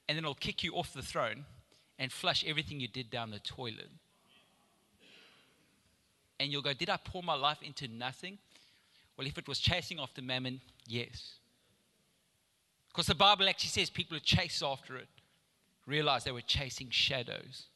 And 0.08 0.18
then 0.18 0.24
it'll 0.24 0.36
kick 0.36 0.64
you 0.64 0.74
off 0.74 0.94
the 0.94 1.02
throne 1.02 1.46
and 2.00 2.12
flush 2.12 2.44
everything 2.46 2.80
you 2.80 2.88
did 2.88 3.10
down 3.10 3.32
the 3.32 3.40
toilet. 3.40 3.90
And 6.40 6.52
you'll 6.52 6.62
go, 6.62 6.74
Did 6.74 6.90
I 6.90 6.98
pour 6.98 7.24
my 7.24 7.36
life 7.36 7.62
into 7.62 7.88
nothing? 7.88 8.38
Well, 9.18 9.28
if 9.28 9.38
it 9.38 9.48
was 9.48 9.60
chasing 9.60 10.00
after 10.00 10.22
mammon, 10.22 10.62
yes. 10.88 11.36
Because 12.94 13.08
the 13.08 13.16
Bible 13.16 13.50
actually 13.50 13.70
says 13.70 13.90
people 13.90 14.16
who 14.16 14.22
chase 14.22 14.62
after 14.62 14.96
it 14.98 15.08
realized 15.88 16.26
they 16.26 16.32
were 16.32 16.42
chasing 16.42 16.90
shadows. 16.92 17.68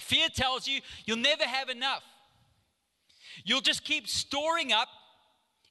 Fear 0.00 0.28
tells 0.30 0.66
you 0.66 0.80
you'll 1.04 1.18
never 1.18 1.44
have 1.44 1.68
enough. 1.68 2.02
You'll 3.44 3.60
just 3.60 3.84
keep 3.84 4.08
storing 4.08 4.72
up 4.72 4.88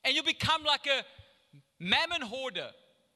and 0.05 0.13
you'll 0.13 0.23
become 0.23 0.63
like 0.63 0.85
a 0.85 1.03
mammon 1.79 2.21
hoarder. 2.21 2.69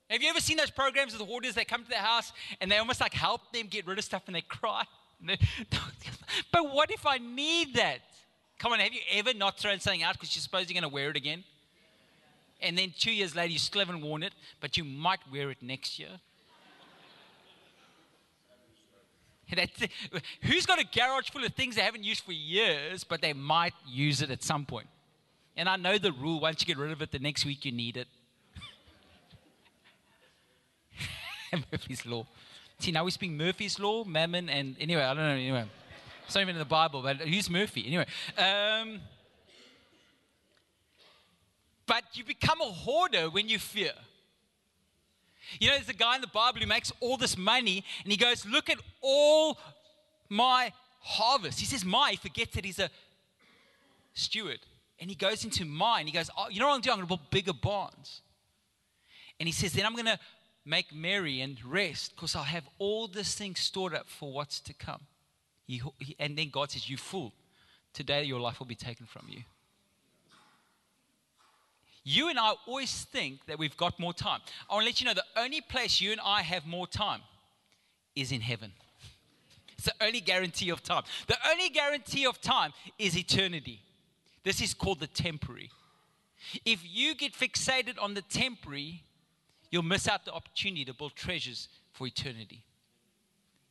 Have 0.10 0.22
you 0.22 0.29
ever 0.29 0.41
seen 0.41 0.58
those 0.58 0.72
programs 0.72 1.13
of 1.13 1.20
the 1.20 1.25
hoarders 1.25 1.55
that 1.55 1.67
come 1.67 1.84
to 1.84 1.89
the 1.89 1.96
house 1.96 2.34
and 2.60 2.70
they 2.70 2.77
almost 2.77 3.00
like 3.00 3.13
help 3.13 3.53
them 3.53 3.67
get 3.67 3.86
rid 3.88 4.00
of 4.00 4.03
stuff 4.03 4.24
and 4.25 4.36
they 4.36 4.41
cry? 4.41 4.84
but 6.51 6.74
what 6.74 6.91
if 6.91 7.05
I 7.05 7.20
need 7.20 7.75
that? 7.75 8.00
Come 8.58 8.74
on, 8.74 8.79
have 8.79 8.93
you 8.93 9.01
ever 9.12 9.34
not 9.34 9.58
thrown 9.58 9.79
something 9.79 10.03
out 10.03 10.13
because 10.13 10.36
you 10.36 10.41
suppose 10.41 10.70
you're 10.70 10.79
going 10.79 10.89
to 10.89 10.93
wear 10.93 11.10
it 11.10 11.15
again? 11.15 11.43
And 12.63 12.77
then 12.77 12.93
two 12.98 13.12
years 13.12 13.36
later, 13.36 13.51
you 13.51 13.60
still 13.60 13.79
haven't 13.79 14.01
worn 14.01 14.24
it, 14.24 14.34
but 14.62 14.77
you 14.77 14.86
might 14.86 15.20
wear 15.32 15.51
it 15.51 15.58
next 15.62 16.00
year. 16.00 16.20
who's 20.41 20.65
got 20.65 20.79
a 20.79 20.86
garage 20.86 21.29
full 21.29 21.43
of 21.43 21.53
things 21.53 21.75
they 21.75 21.82
haven't 21.82 22.03
used 22.03 22.24
for 22.24 22.32
years, 22.32 23.03
but 23.03 23.22
they 23.22 23.34
might 23.34 23.74
use 23.88 24.22
it 24.22 24.32
at 24.32 24.41
some 24.41 24.65
point? 24.65 24.88
And 25.55 25.70
I 25.70 25.75
know 25.75 25.98
the 25.98 26.12
rule 26.12 26.39
once 26.39 26.62
you 26.62 26.67
get 26.67 26.77
rid 26.82 26.91
of 26.91 27.01
it, 27.01 27.12
the 27.12 27.20
next 27.20 27.46
week 27.46 27.65
you 27.65 27.72
need 27.72 27.98
it. 27.98 28.08
Murphy's 31.72 32.05
Law. 32.05 32.25
See, 32.79 32.91
now 32.91 33.03
we 33.03 33.12
speak 33.12 33.32
Murphy's 33.32 33.77
Law, 33.77 34.03
Mammon, 34.03 34.50
and 34.50 34.75
anyway, 34.79 35.03
I 35.03 35.13
don't 35.13 35.24
know. 35.24 35.34
Anyway, 35.34 35.65
it's 36.25 36.34
not 36.34 36.41
even 36.41 36.55
in 36.55 36.60
the 36.60 36.65
Bible, 36.65 37.01
but 37.01 37.17
who's 37.17 37.50
Murphy? 37.50 37.86
Anyway. 37.86 38.05
Um, 38.38 39.01
but 41.85 42.03
you 42.13 42.23
become 42.23 42.61
a 42.61 42.65
hoarder 42.65 43.29
when 43.29 43.49
you 43.49 43.59
fear. 43.59 43.93
You 45.59 45.69
know, 45.69 45.75
there's 45.75 45.89
a 45.89 45.93
guy 45.93 46.15
in 46.15 46.21
the 46.21 46.27
Bible 46.27 46.59
who 46.59 46.67
makes 46.67 46.91
all 46.99 47.17
this 47.17 47.37
money 47.37 47.83
and 48.03 48.11
he 48.11 48.17
goes, 48.17 48.45
Look 48.45 48.69
at 48.69 48.77
all 49.01 49.57
my 50.29 50.71
harvest. 50.99 51.59
He 51.59 51.65
says, 51.65 51.83
My, 51.83 52.11
he 52.11 52.17
forgets 52.17 52.55
that 52.55 52.65
he's 52.65 52.79
a 52.79 52.89
steward. 54.13 54.59
And 54.99 55.09
he 55.09 55.15
goes 55.15 55.43
into 55.43 55.65
mine. 55.65 56.05
He 56.05 56.13
goes, 56.13 56.29
oh, 56.37 56.47
You 56.49 56.59
know 56.59 56.67
what 56.67 56.75
I'm 56.75 56.81
doing? 56.81 56.93
I'm 56.93 57.05
going 57.05 57.07
to 57.07 57.17
build 57.17 57.29
bigger 57.29 57.53
barns. 57.53 58.21
And 59.39 59.47
he 59.47 59.53
says, 59.53 59.73
Then 59.73 59.85
I'm 59.85 59.93
going 59.93 60.05
to 60.05 60.19
make 60.65 60.93
merry 60.93 61.41
and 61.41 61.63
rest 61.65 62.15
because 62.15 62.35
I'll 62.35 62.43
have 62.43 62.67
all 62.79 63.07
this 63.07 63.35
thing 63.35 63.55
stored 63.55 63.93
up 63.93 64.07
for 64.07 64.31
what's 64.31 64.59
to 64.61 64.73
come. 64.73 65.01
He, 65.67 65.81
he, 65.99 66.15
and 66.19 66.37
then 66.37 66.49
God 66.49 66.71
says, 66.71 66.89
You 66.89 66.97
fool, 66.97 67.33
today 67.93 68.23
your 68.23 68.39
life 68.39 68.59
will 68.59 68.67
be 68.67 68.75
taken 68.75 69.05
from 69.05 69.27
you. 69.29 69.41
You 72.03 72.29
and 72.29 72.38
I 72.38 72.53
always 72.67 73.05
think 73.05 73.45
that 73.45 73.57
we've 73.57 73.77
got 73.77 74.00
more 74.00 74.13
time. 74.13 74.41
I 74.69 74.74
want 74.74 74.83
to 74.83 74.88
let 74.88 75.01
you 75.01 75.07
know 75.07 75.13
the 75.13 75.41
only 75.41 75.62
place 75.62 76.01
you 76.01 76.12
and 76.12 76.19
I 76.24 76.41
have 76.41 76.65
more 76.65 76.88
time 76.88 77.22
is 78.15 78.31
in 78.31 78.41
heaven. 78.41 78.72
It's 79.75 79.86
the 79.86 80.05
only 80.05 80.22
guarantee 80.22 80.69
of 80.69 80.81
time. 80.81 81.03
The 81.27 81.36
only 81.50 81.67
guarantee 81.67 82.25
of 82.25 82.39
time 82.39 82.72
is 82.98 83.17
eternity. 83.17 83.81
This 84.43 84.62
is 84.62 84.74
called 84.74 85.00
the 85.01 85.07
temporary. 85.07 85.72
If 86.63 86.81
you 86.86 87.15
get 87.15 87.33
fixated 87.33 88.01
on 88.01 88.13
the 88.13 88.22
temporary, 88.22 89.03
you'll 89.72 89.83
miss 89.83 90.07
out 90.07 90.25
the 90.25 90.31
opportunity 90.31 90.86
to 90.86 90.93
build 90.93 91.15
treasures 91.15 91.67
for 91.91 92.07
eternity. 92.07 92.63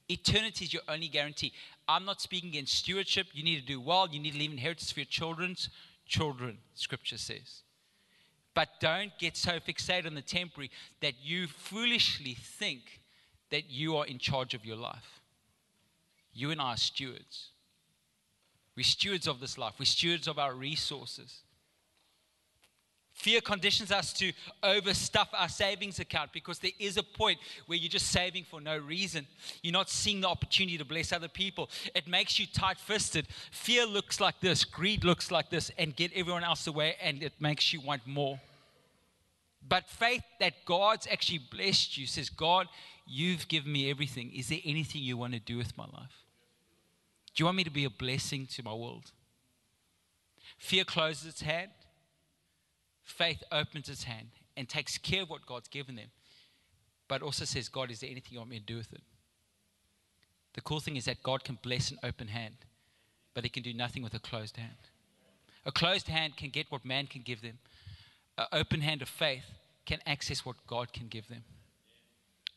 Eternity 0.08 0.64
is 0.66 0.72
your 0.74 0.82
only 0.88 1.08
guarantee. 1.08 1.52
I'm 1.88 2.04
not 2.04 2.20
speaking 2.20 2.50
against 2.50 2.74
stewardship. 2.74 3.28
You 3.32 3.44
need 3.44 3.60
to 3.60 3.66
do 3.66 3.80
well. 3.80 4.08
You 4.10 4.20
need 4.20 4.32
to 4.32 4.38
leave 4.38 4.50
inheritance 4.50 4.90
for 4.92 5.00
your 5.00 5.06
children's 5.06 5.70
children, 6.06 6.58
scripture 6.74 7.16
says. 7.16 7.62
But 8.54 8.68
don't 8.80 9.16
get 9.18 9.36
so 9.36 9.52
fixated 9.52 10.06
on 10.06 10.14
the 10.14 10.22
temporary 10.22 10.70
that 11.00 11.14
you 11.22 11.46
foolishly 11.46 12.34
think 12.34 13.00
that 13.50 13.70
you 13.70 13.96
are 13.96 14.06
in 14.06 14.18
charge 14.18 14.54
of 14.54 14.66
your 14.66 14.76
life. 14.76 15.20
You 16.34 16.50
and 16.50 16.60
I 16.60 16.72
are 16.72 16.76
stewards. 16.76 17.50
We're 18.76 18.84
stewards 18.84 19.26
of 19.26 19.40
this 19.40 19.58
life, 19.58 19.74
we're 19.78 19.84
stewards 19.84 20.26
of 20.26 20.38
our 20.38 20.54
resources. 20.54 21.42
Fear 23.22 23.40
conditions 23.42 23.92
us 23.92 24.12
to 24.14 24.32
overstuff 24.64 25.28
our 25.32 25.48
savings 25.48 26.00
account 26.00 26.32
because 26.32 26.58
there 26.58 26.72
is 26.80 26.96
a 26.96 27.04
point 27.04 27.38
where 27.66 27.78
you're 27.78 27.88
just 27.88 28.08
saving 28.08 28.42
for 28.42 28.60
no 28.60 28.76
reason. 28.76 29.28
You're 29.62 29.72
not 29.72 29.88
seeing 29.88 30.22
the 30.22 30.28
opportunity 30.28 30.76
to 30.76 30.84
bless 30.84 31.12
other 31.12 31.28
people. 31.28 31.70
It 31.94 32.08
makes 32.08 32.40
you 32.40 32.46
tight 32.46 32.80
fisted. 32.80 33.28
Fear 33.52 33.86
looks 33.86 34.18
like 34.18 34.40
this, 34.40 34.64
greed 34.64 35.04
looks 35.04 35.30
like 35.30 35.50
this, 35.50 35.70
and 35.78 35.94
get 35.94 36.10
everyone 36.16 36.42
else 36.42 36.66
away, 36.66 36.96
and 37.00 37.22
it 37.22 37.32
makes 37.38 37.72
you 37.72 37.80
want 37.80 38.04
more. 38.08 38.40
But 39.68 39.88
faith 39.88 40.24
that 40.40 40.54
God's 40.64 41.06
actually 41.06 41.42
blessed 41.48 41.96
you 41.96 42.08
says, 42.08 42.28
God, 42.28 42.66
you've 43.06 43.46
given 43.46 43.70
me 43.70 43.88
everything. 43.88 44.32
Is 44.34 44.48
there 44.48 44.58
anything 44.64 45.00
you 45.00 45.16
want 45.16 45.34
to 45.34 45.38
do 45.38 45.58
with 45.58 45.78
my 45.78 45.84
life? 45.84 46.24
Do 47.36 47.42
you 47.42 47.44
want 47.44 47.56
me 47.56 47.62
to 47.62 47.70
be 47.70 47.84
a 47.84 47.90
blessing 47.90 48.48
to 48.54 48.64
my 48.64 48.74
world? 48.74 49.12
Fear 50.58 50.86
closes 50.86 51.26
its 51.28 51.42
hand 51.42 51.70
faith 53.04 53.42
opens 53.50 53.88
its 53.88 54.04
hand 54.04 54.28
and 54.56 54.68
takes 54.68 54.98
care 54.98 55.22
of 55.22 55.30
what 55.30 55.46
God's 55.46 55.68
given 55.68 55.96
them, 55.96 56.08
but 57.08 57.22
also 57.22 57.44
says, 57.44 57.68
God, 57.68 57.90
is 57.90 58.00
there 58.00 58.10
anything 58.10 58.32
you 58.32 58.38
want 58.38 58.50
me 58.50 58.58
to 58.58 58.64
do 58.64 58.76
with 58.76 58.92
it? 58.92 59.02
The 60.54 60.60
cool 60.60 60.80
thing 60.80 60.96
is 60.96 61.06
that 61.06 61.22
God 61.22 61.44
can 61.44 61.58
bless 61.62 61.90
an 61.90 61.98
open 62.02 62.28
hand, 62.28 62.56
but 63.34 63.44
He 63.44 63.50
can 63.50 63.62
do 63.62 63.72
nothing 63.72 64.02
with 64.02 64.14
a 64.14 64.18
closed 64.18 64.56
hand. 64.56 64.88
A 65.64 65.72
closed 65.72 66.08
hand 66.08 66.36
can 66.36 66.50
get 66.50 66.70
what 66.70 66.84
man 66.84 67.06
can 67.06 67.22
give 67.22 67.40
them, 67.40 67.58
an 68.38 68.46
open 68.52 68.80
hand 68.80 69.02
of 69.02 69.08
faith 69.08 69.44
can 69.86 69.98
access 70.06 70.44
what 70.44 70.56
God 70.66 70.92
can 70.92 71.08
give 71.08 71.28
them. 71.28 71.44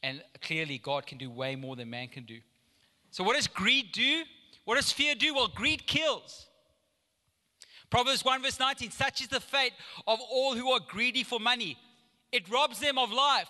And 0.04 0.22
clearly, 0.42 0.78
God 0.78 1.06
can 1.08 1.18
do 1.18 1.30
way 1.30 1.56
more 1.56 1.76
than 1.76 1.90
man 1.90 2.08
can 2.10 2.26
do. 2.26 2.40
So, 3.12 3.24
what 3.24 3.36
does 3.36 3.48
greed 3.48 3.92
do? 3.92 4.24
What 4.66 4.76
does 4.76 4.92
fear 4.92 5.16
do? 5.16 5.34
Well, 5.34 5.48
greed 5.48 5.88
kills. 5.88 6.48
Proverbs 7.96 8.26
1 8.26 8.42
verse 8.42 8.60
19 8.60 8.92
Such 8.92 9.22
is 9.22 9.30
the 9.30 9.40
fate 9.40 9.72
of 10.06 10.20
all 10.30 10.54
who 10.54 10.70
are 10.72 10.82
greedy 10.86 11.24
for 11.24 11.40
money, 11.40 11.78
it 12.30 12.44
robs 12.50 12.82
them 12.82 12.98
of 12.98 13.10
life. 13.10 13.48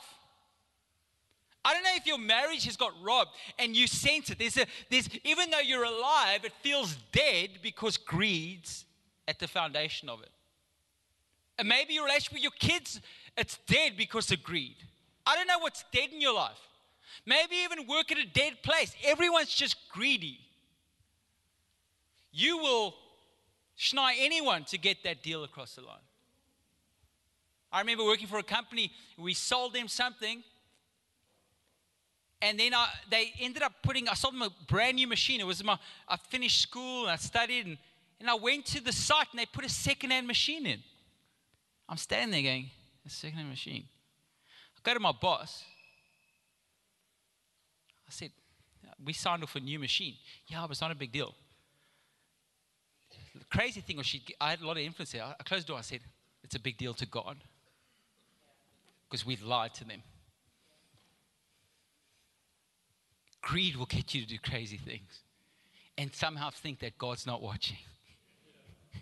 I 1.64 1.74
don't 1.74 1.82
know 1.82 1.96
if 1.96 2.06
your 2.06 2.20
marriage 2.20 2.64
has 2.66 2.78
got 2.78 2.92
robbed 3.02 3.32
and 3.58 3.76
you 3.76 3.88
sense 3.88 4.30
it. 4.30 4.38
There's 4.38 4.58
a, 4.58 4.68
there's, 4.92 5.10
even 5.24 5.50
though 5.50 5.62
you're 5.62 5.84
alive, 5.84 6.46
it 6.46 6.52
feels 6.62 6.96
dead 7.12 7.58
because 7.64 7.98
greed's 7.98 8.86
at 9.28 9.40
the 9.40 9.48
foundation 9.48 10.10
of 10.10 10.22
it. 10.22 10.30
And 11.58 11.68
maybe 11.68 11.96
your 11.96 12.06
relationship 12.06 12.34
with 12.34 12.44
your 12.44 12.52
kids, 12.60 13.02
it's 13.36 13.58
dead 13.66 13.94
because 13.98 14.30
of 14.30 14.44
greed. 14.44 14.76
I 15.26 15.36
don't 15.36 15.48
know 15.48 15.58
what's 15.58 15.84
dead 15.92 16.10
in 16.14 16.22
your 16.22 16.36
life. 16.36 16.62
Maybe 17.26 17.56
even 17.64 17.88
work 17.88 18.12
at 18.12 18.20
a 18.20 18.28
dead 18.28 18.62
place. 18.62 18.96
Everyone's 19.04 19.56
just 19.56 19.76
greedy. 19.92 20.38
You 22.32 22.60
will 22.60 22.94
Schneid 23.78 24.16
anyone 24.20 24.64
to 24.66 24.78
get 24.78 25.04
that 25.04 25.22
deal 25.22 25.44
across 25.44 25.76
the 25.76 25.82
line. 25.82 25.98
I 27.72 27.80
remember 27.80 28.06
working 28.06 28.28
for 28.28 28.40
a 28.40 28.44
company, 28.44 28.92
we 29.18 29.34
sold 29.34 29.74
them 29.74 29.88
something, 29.90 30.44
and 32.42 32.60
then 32.60 32.74
I, 32.74 32.88
they 33.10 33.34
ended 33.40 33.64
up 33.64 33.74
putting, 33.82 34.08
I 34.08 34.14
sold 34.14 34.34
them 34.36 34.44
a 34.44 34.52
brand 34.68 34.96
new 34.96 35.08
machine. 35.08 35.40
It 35.40 35.48
was 35.48 35.64
my, 35.64 35.78
I 36.08 36.16
finished 36.16 36.62
school 36.62 37.04
and 37.04 37.12
I 37.12 37.16
studied, 37.16 37.66
and, 37.66 37.78
and 38.20 38.30
I 38.30 38.36
went 38.36 38.66
to 38.68 38.84
the 38.84 38.92
site 38.92 39.28
and 39.32 39.40
they 39.40 39.46
put 39.46 39.66
a 39.66 39.70
second 39.70 40.12
hand 40.12 40.28
machine 40.28 40.66
in. 40.66 40.80
I'm 41.90 41.98
standing 41.98 42.32
there 42.32 42.54
going, 42.54 42.70
a 43.06 43.10
second 43.10 43.38
hand 43.38 43.50
machine. 43.50 43.86
I 44.78 44.80
go 44.84 44.94
to 44.94 45.00
my 45.00 45.12
boss. 45.12 45.64
I 48.08 48.12
said, 48.12 48.32
we 49.04 49.14
signed 49.14 49.44
off 49.44 49.56
a 49.56 49.60
new 49.60 49.80
machine. 49.80 50.16
Yeah, 50.48 50.62
but 50.62 50.72
it's 50.72 50.82
not 50.82 50.92
a 50.92 50.96
big 50.96 51.12
deal. 51.12 51.34
The 53.38 53.46
crazy 53.46 53.82
thing 53.82 53.98
was, 53.98 54.06
she, 54.06 54.24
I 54.40 54.52
had 54.52 54.62
a 54.62 54.68
lot 54.68 54.78
of 54.78 54.84
influence 54.84 55.12
there. 55.12 55.24
I 55.24 55.44
closed 55.44 55.66
the 55.66 55.70
door. 55.70 55.78
I 55.78 55.82
said, 55.82 56.00
it's 56.44 56.56
a 56.56 56.60
big 56.60 56.78
deal 56.78 56.94
to 56.94 57.06
God 57.06 57.38
because 59.10 59.26
we've 59.26 59.44
lied 59.44 59.74
to 59.76 59.84
them. 59.84 60.04
Greed 63.42 63.76
will 63.76 63.86
get 63.86 64.14
you 64.14 64.22
to 64.22 64.28
do 64.28 64.38
crazy 64.40 64.78
things 64.78 65.22
and 65.98 66.14
somehow 66.14 66.50
think 66.50 66.80
that 66.80 66.98
God's 66.98 67.28
not 67.28 67.42
watching. 67.42 67.78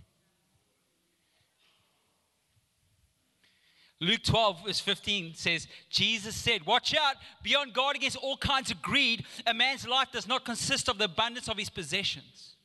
Luke 4.01 4.23
12, 4.23 4.65
verse 4.65 4.79
15 4.79 5.35
says, 5.35 5.67
Jesus 5.89 6.35
said, 6.35 6.65
Watch 6.65 6.95
out, 6.95 7.15
be 7.41 7.55
on 7.55 7.71
guard 7.71 7.95
against 7.95 8.17
all 8.17 8.37
kinds 8.37 8.71
of 8.71 8.81
greed. 8.81 9.25
A 9.47 9.53
man's 9.53 9.87
life 9.87 10.11
does 10.11 10.27
not 10.27 10.43
consist 10.43 10.89
of 10.89 10.97
the 10.97 11.05
abundance 11.05 11.47
of 11.47 11.57
his 11.57 11.69
possessions. 11.69 12.55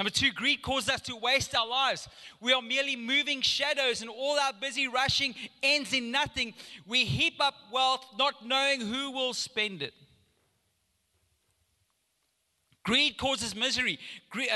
Number 0.00 0.08
two, 0.08 0.32
greed 0.32 0.62
causes 0.62 0.88
us 0.88 1.02
to 1.02 1.14
waste 1.14 1.54
our 1.54 1.68
lives. 1.68 2.08
We 2.40 2.54
are 2.54 2.62
merely 2.62 2.96
moving 2.96 3.42
shadows, 3.42 4.00
and 4.00 4.08
all 4.08 4.38
our 4.38 4.54
busy 4.54 4.88
rushing 4.88 5.34
ends 5.62 5.92
in 5.92 6.10
nothing. 6.10 6.54
We 6.86 7.04
heap 7.04 7.34
up 7.38 7.52
wealth, 7.70 8.06
not 8.18 8.46
knowing 8.46 8.80
who 8.80 9.10
will 9.10 9.34
spend 9.34 9.82
it. 9.82 9.92
Greed 12.82 13.18
causes 13.18 13.54
misery. 13.54 13.98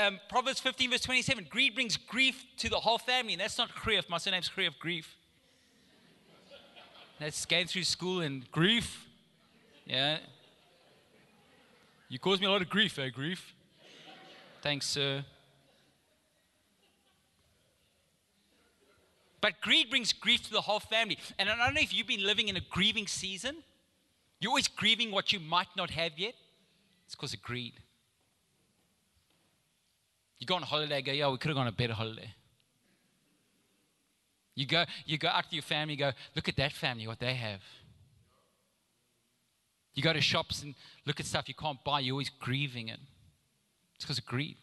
um, 0.03 0.19
Proverbs 0.29 0.59
15, 0.61 0.89
verse 0.89 1.01
27 1.01 1.45
greed 1.47 1.75
brings 1.75 1.95
grief 1.95 2.43
to 2.57 2.67
the 2.67 2.79
whole 2.79 2.97
family. 2.97 3.33
And 3.33 3.41
that's 3.41 3.59
not 3.59 3.69
grief. 3.75 4.09
My 4.09 4.17
surname's 4.17 4.47
of 4.47 4.79
Greeff. 4.83 5.05
That's 7.19 7.45
going 7.45 7.67
through 7.67 7.83
school 7.83 8.21
and 8.21 8.51
grief. 8.51 9.05
Yeah. 9.85 10.17
You 12.09 12.17
caused 12.17 12.41
me 12.41 12.47
a 12.47 12.49
lot 12.49 12.63
of 12.63 12.69
grief, 12.71 12.97
eh, 12.97 13.09
Greeff? 13.15 13.41
Thanks, 14.63 14.87
sir. 14.87 15.23
But 19.45 19.61
greed 19.61 19.91
brings 19.91 20.11
grief 20.11 20.41
to 20.47 20.51
the 20.51 20.61
whole 20.61 20.79
family. 20.79 21.19
And 21.37 21.47
I 21.47 21.55
don't 21.55 21.75
know 21.75 21.79
if 21.79 21.93
you've 21.93 22.07
been 22.07 22.25
living 22.25 22.47
in 22.47 22.57
a 22.57 22.61
grieving 22.71 23.05
season. 23.05 23.57
You're 24.39 24.49
always 24.49 24.67
grieving 24.67 25.11
what 25.11 25.31
you 25.31 25.39
might 25.39 25.67
not 25.77 25.91
have 25.91 26.13
yet. 26.17 26.33
It's 27.05 27.13
because 27.13 27.31
of 27.35 27.43
greed. 27.43 27.73
You 30.39 30.47
go 30.47 30.55
on 30.55 30.63
holiday, 30.63 30.99
go, 31.03 31.11
yeah, 31.11 31.29
we 31.29 31.37
could 31.37 31.49
have 31.49 31.57
gone 31.57 31.67
on 31.67 31.73
a 31.73 31.75
better 31.75 31.93
holiday. 31.93 32.33
You 34.55 34.65
go, 34.65 34.83
you 35.05 35.19
go 35.19 35.27
out 35.27 35.47
to 35.47 35.55
your 35.55 35.61
family, 35.61 35.95
go, 35.95 36.11
look 36.35 36.49
at 36.49 36.55
that 36.55 36.71
family, 36.71 37.05
what 37.05 37.19
they 37.19 37.35
have. 37.35 37.61
You 39.93 40.01
go 40.01 40.11
to 40.11 40.21
shops 40.21 40.63
and 40.63 40.73
look 41.05 41.19
at 41.19 41.27
stuff 41.27 41.47
you 41.47 41.53
can't 41.53 41.83
buy, 41.83 41.99
you're 41.99 42.13
always 42.13 42.31
grieving 42.31 42.87
it. 42.87 42.99
It's 43.93 44.05
because 44.05 44.17
of 44.17 44.25
greed. 44.25 44.57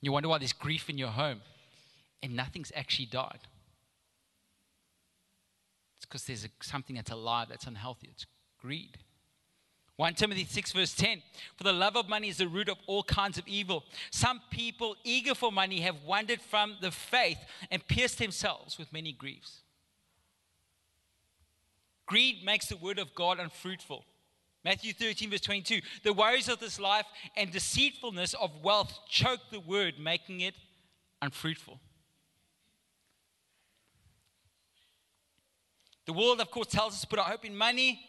You 0.00 0.12
wonder 0.12 0.28
why 0.28 0.38
there's 0.38 0.52
grief 0.52 0.88
in 0.88 0.96
your 0.96 1.08
home 1.08 1.40
and 2.22 2.34
nothing's 2.36 2.72
actually 2.74 3.06
died. 3.06 3.40
It's 5.96 6.06
because 6.06 6.24
there's 6.24 6.44
a, 6.44 6.48
something 6.62 6.96
that's 6.96 7.10
alive 7.10 7.48
that's 7.48 7.66
unhealthy. 7.66 8.08
It's 8.10 8.26
greed. 8.60 8.98
1 9.96 10.14
Timothy 10.14 10.44
6, 10.44 10.72
verse 10.72 10.94
10 10.94 11.22
For 11.56 11.64
the 11.64 11.72
love 11.72 11.96
of 11.96 12.08
money 12.08 12.28
is 12.28 12.38
the 12.38 12.48
root 12.48 12.68
of 12.68 12.78
all 12.86 13.02
kinds 13.02 13.38
of 13.38 13.46
evil. 13.46 13.84
Some 14.10 14.40
people, 14.50 14.96
eager 15.04 15.34
for 15.34 15.52
money, 15.52 15.80
have 15.80 16.02
wandered 16.04 16.40
from 16.40 16.76
the 16.80 16.90
faith 16.90 17.38
and 17.70 17.86
pierced 17.86 18.18
themselves 18.18 18.78
with 18.78 18.92
many 18.92 19.12
griefs. 19.12 19.60
Greed 22.06 22.44
makes 22.44 22.66
the 22.66 22.76
word 22.76 22.98
of 22.98 23.14
God 23.14 23.38
unfruitful. 23.38 24.04
Matthew 24.64 24.92
13, 24.92 25.30
verse 25.30 25.40
22 25.40 25.80
The 26.04 26.12
worries 26.12 26.48
of 26.48 26.60
this 26.60 26.80
life 26.80 27.06
and 27.36 27.50
deceitfulness 27.50 28.34
of 28.34 28.50
wealth 28.62 28.98
choke 29.08 29.40
the 29.50 29.60
word, 29.60 29.94
making 29.98 30.40
it 30.40 30.54
unfruitful. 31.20 31.80
The 36.06 36.12
world, 36.12 36.40
of 36.40 36.50
course, 36.50 36.68
tells 36.68 36.94
us 36.94 37.00
to 37.02 37.06
put 37.06 37.18
our 37.18 37.24
hope 37.24 37.44
in 37.44 37.56
money 37.56 38.00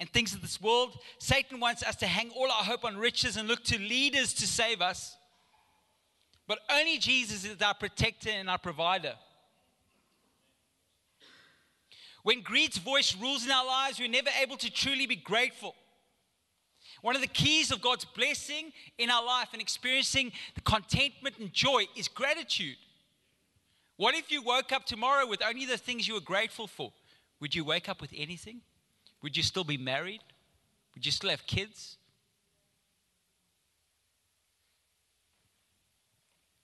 and 0.00 0.08
things 0.10 0.34
of 0.34 0.42
this 0.42 0.60
world. 0.60 0.98
Satan 1.18 1.60
wants 1.60 1.82
us 1.82 1.96
to 1.96 2.06
hang 2.06 2.30
all 2.30 2.50
our 2.50 2.64
hope 2.64 2.84
on 2.84 2.96
riches 2.96 3.36
and 3.36 3.48
look 3.48 3.64
to 3.64 3.78
leaders 3.78 4.32
to 4.34 4.46
save 4.46 4.80
us. 4.80 5.16
But 6.46 6.60
only 6.70 6.98
Jesus 6.98 7.44
is 7.44 7.60
our 7.60 7.74
protector 7.74 8.30
and 8.30 8.48
our 8.48 8.58
provider. 8.58 9.14
When 12.22 12.40
greed's 12.42 12.78
voice 12.78 13.14
rules 13.16 13.44
in 13.44 13.52
our 13.52 13.66
lives, 13.66 13.98
we're 13.98 14.08
never 14.08 14.30
able 14.40 14.56
to 14.58 14.70
truly 14.70 15.06
be 15.06 15.16
grateful. 15.16 15.74
One 17.00 17.14
of 17.14 17.22
the 17.22 17.28
keys 17.28 17.70
of 17.70 17.80
God's 17.80 18.04
blessing 18.04 18.72
in 18.98 19.08
our 19.10 19.24
life 19.24 19.48
and 19.52 19.62
experiencing 19.62 20.32
the 20.54 20.60
contentment 20.62 21.38
and 21.38 21.52
joy 21.52 21.86
is 21.96 22.08
gratitude. 22.08 22.76
What 23.96 24.14
if 24.14 24.30
you 24.30 24.42
woke 24.42 24.72
up 24.72 24.84
tomorrow 24.84 25.26
with 25.26 25.42
only 25.42 25.66
the 25.66 25.76
things 25.76 26.08
you 26.08 26.14
were 26.14 26.20
grateful 26.20 26.66
for? 26.66 26.92
Would 27.40 27.54
you 27.54 27.64
wake 27.64 27.88
up 27.88 28.00
with 28.00 28.12
anything? 28.16 28.60
Would 29.22 29.36
you 29.36 29.42
still 29.42 29.64
be 29.64 29.76
married? 29.76 30.20
Would 30.94 31.06
you 31.06 31.12
still 31.12 31.30
have 31.30 31.46
kids? 31.46 31.96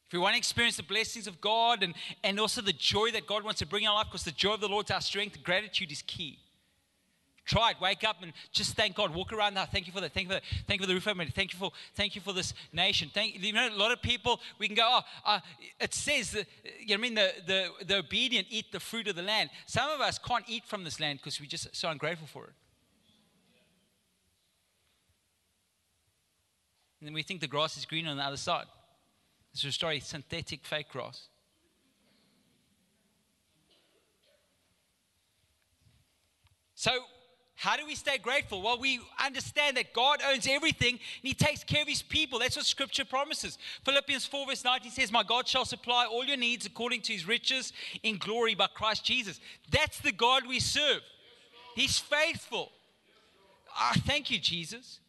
If 0.06 0.12
we 0.12 0.18
want 0.18 0.34
to 0.34 0.38
experience 0.38 0.76
the 0.76 0.82
blessings 0.82 1.26
of 1.26 1.40
God 1.40 1.82
and, 1.82 1.94
and 2.22 2.38
also 2.38 2.60
the 2.60 2.72
joy 2.72 3.10
that 3.12 3.26
God 3.26 3.42
wants 3.42 3.60
to 3.60 3.66
bring 3.66 3.84
in 3.84 3.88
our 3.88 3.96
life, 3.96 4.06
because 4.10 4.24
the 4.24 4.32
joy 4.32 4.54
of 4.54 4.60
the 4.60 4.68
Lord 4.68 4.86
is 4.86 4.90
our 4.90 5.00
strength, 5.00 5.42
gratitude 5.42 5.90
is 5.90 6.02
key. 6.02 6.38
Try 7.44 7.72
it. 7.72 7.76
Wake 7.80 8.04
up 8.04 8.22
and 8.22 8.32
just 8.52 8.74
thank 8.74 8.96
God. 8.96 9.14
Walk 9.14 9.32
around 9.32 9.54
now. 9.54 9.66
Thank 9.66 9.86
you 9.86 9.92
for 9.92 10.00
that. 10.00 10.12
Thank 10.12 10.28
you 10.28 10.34
for 10.34 10.40
that. 10.40 10.44
Thank 10.66 10.80
you 10.80 10.84
for 10.84 10.88
the 10.88 10.94
roof 10.94 11.06
over 11.06 11.18
me. 11.18 11.26
Thank 11.26 11.52
you 11.52 11.58
for 11.58 11.72
thank 11.94 12.14
you 12.14 12.22
for 12.22 12.32
this 12.32 12.54
nation. 12.72 13.10
Thank 13.12 13.42
you 13.42 13.52
know 13.52 13.68
a 13.68 13.76
lot 13.76 13.92
of 13.92 14.00
people 14.00 14.40
we 14.58 14.66
can 14.66 14.76
go. 14.76 14.86
Oh, 14.86 15.02
uh, 15.26 15.40
it 15.78 15.92
says 15.92 16.30
that, 16.32 16.46
you 16.80 16.88
know 16.88 16.94
I 16.94 16.96
mean 16.96 17.14
the, 17.14 17.32
the 17.46 17.68
the 17.84 17.98
obedient 17.98 18.46
eat 18.50 18.72
the 18.72 18.80
fruit 18.80 19.08
of 19.08 19.16
the 19.16 19.22
land. 19.22 19.50
Some 19.66 19.90
of 19.90 20.00
us 20.00 20.18
can't 20.18 20.44
eat 20.48 20.64
from 20.64 20.84
this 20.84 20.98
land 21.00 21.18
because 21.18 21.38
we're 21.38 21.46
just 21.46 21.74
so 21.76 21.90
ungrateful 21.90 22.26
for 22.26 22.44
it. 22.44 22.52
And 27.00 27.08
then 27.08 27.14
we 27.14 27.22
think 27.22 27.42
the 27.42 27.46
grass 27.46 27.76
is 27.76 27.84
green 27.84 28.06
on 28.06 28.16
the 28.16 28.22
other 28.22 28.38
side. 28.38 28.64
It's 29.52 29.62
a 29.64 29.70
story 29.70 30.00
synthetic 30.00 30.64
fake 30.64 30.88
grass. 30.88 31.28
So 36.74 36.90
how 37.64 37.78
do 37.78 37.86
we 37.86 37.94
stay 37.94 38.18
grateful? 38.18 38.60
Well, 38.60 38.78
we 38.78 39.00
understand 39.24 39.78
that 39.78 39.94
God 39.94 40.20
owns 40.30 40.46
everything 40.46 40.90
and 40.90 41.00
He 41.22 41.32
takes 41.32 41.64
care 41.64 41.80
of 41.80 41.88
His 41.88 42.02
people. 42.02 42.38
That's 42.38 42.56
what 42.56 42.66
Scripture 42.66 43.06
promises. 43.06 43.56
Philippians 43.86 44.26
4, 44.26 44.46
verse 44.46 44.64
19 44.64 44.92
says, 44.92 45.10
My 45.10 45.22
God 45.22 45.48
shall 45.48 45.64
supply 45.64 46.04
all 46.04 46.26
your 46.26 46.36
needs 46.36 46.66
according 46.66 47.00
to 47.02 47.14
His 47.14 47.26
riches 47.26 47.72
in 48.02 48.18
glory 48.18 48.54
by 48.54 48.66
Christ 48.66 49.06
Jesus. 49.06 49.40
That's 49.70 49.98
the 50.00 50.12
God 50.12 50.46
we 50.46 50.60
serve. 50.60 51.00
He's 51.74 51.98
faithful. 51.98 52.70
Ah, 53.74 53.94
thank 54.00 54.30
you, 54.30 54.38
Jesus. 54.38 55.00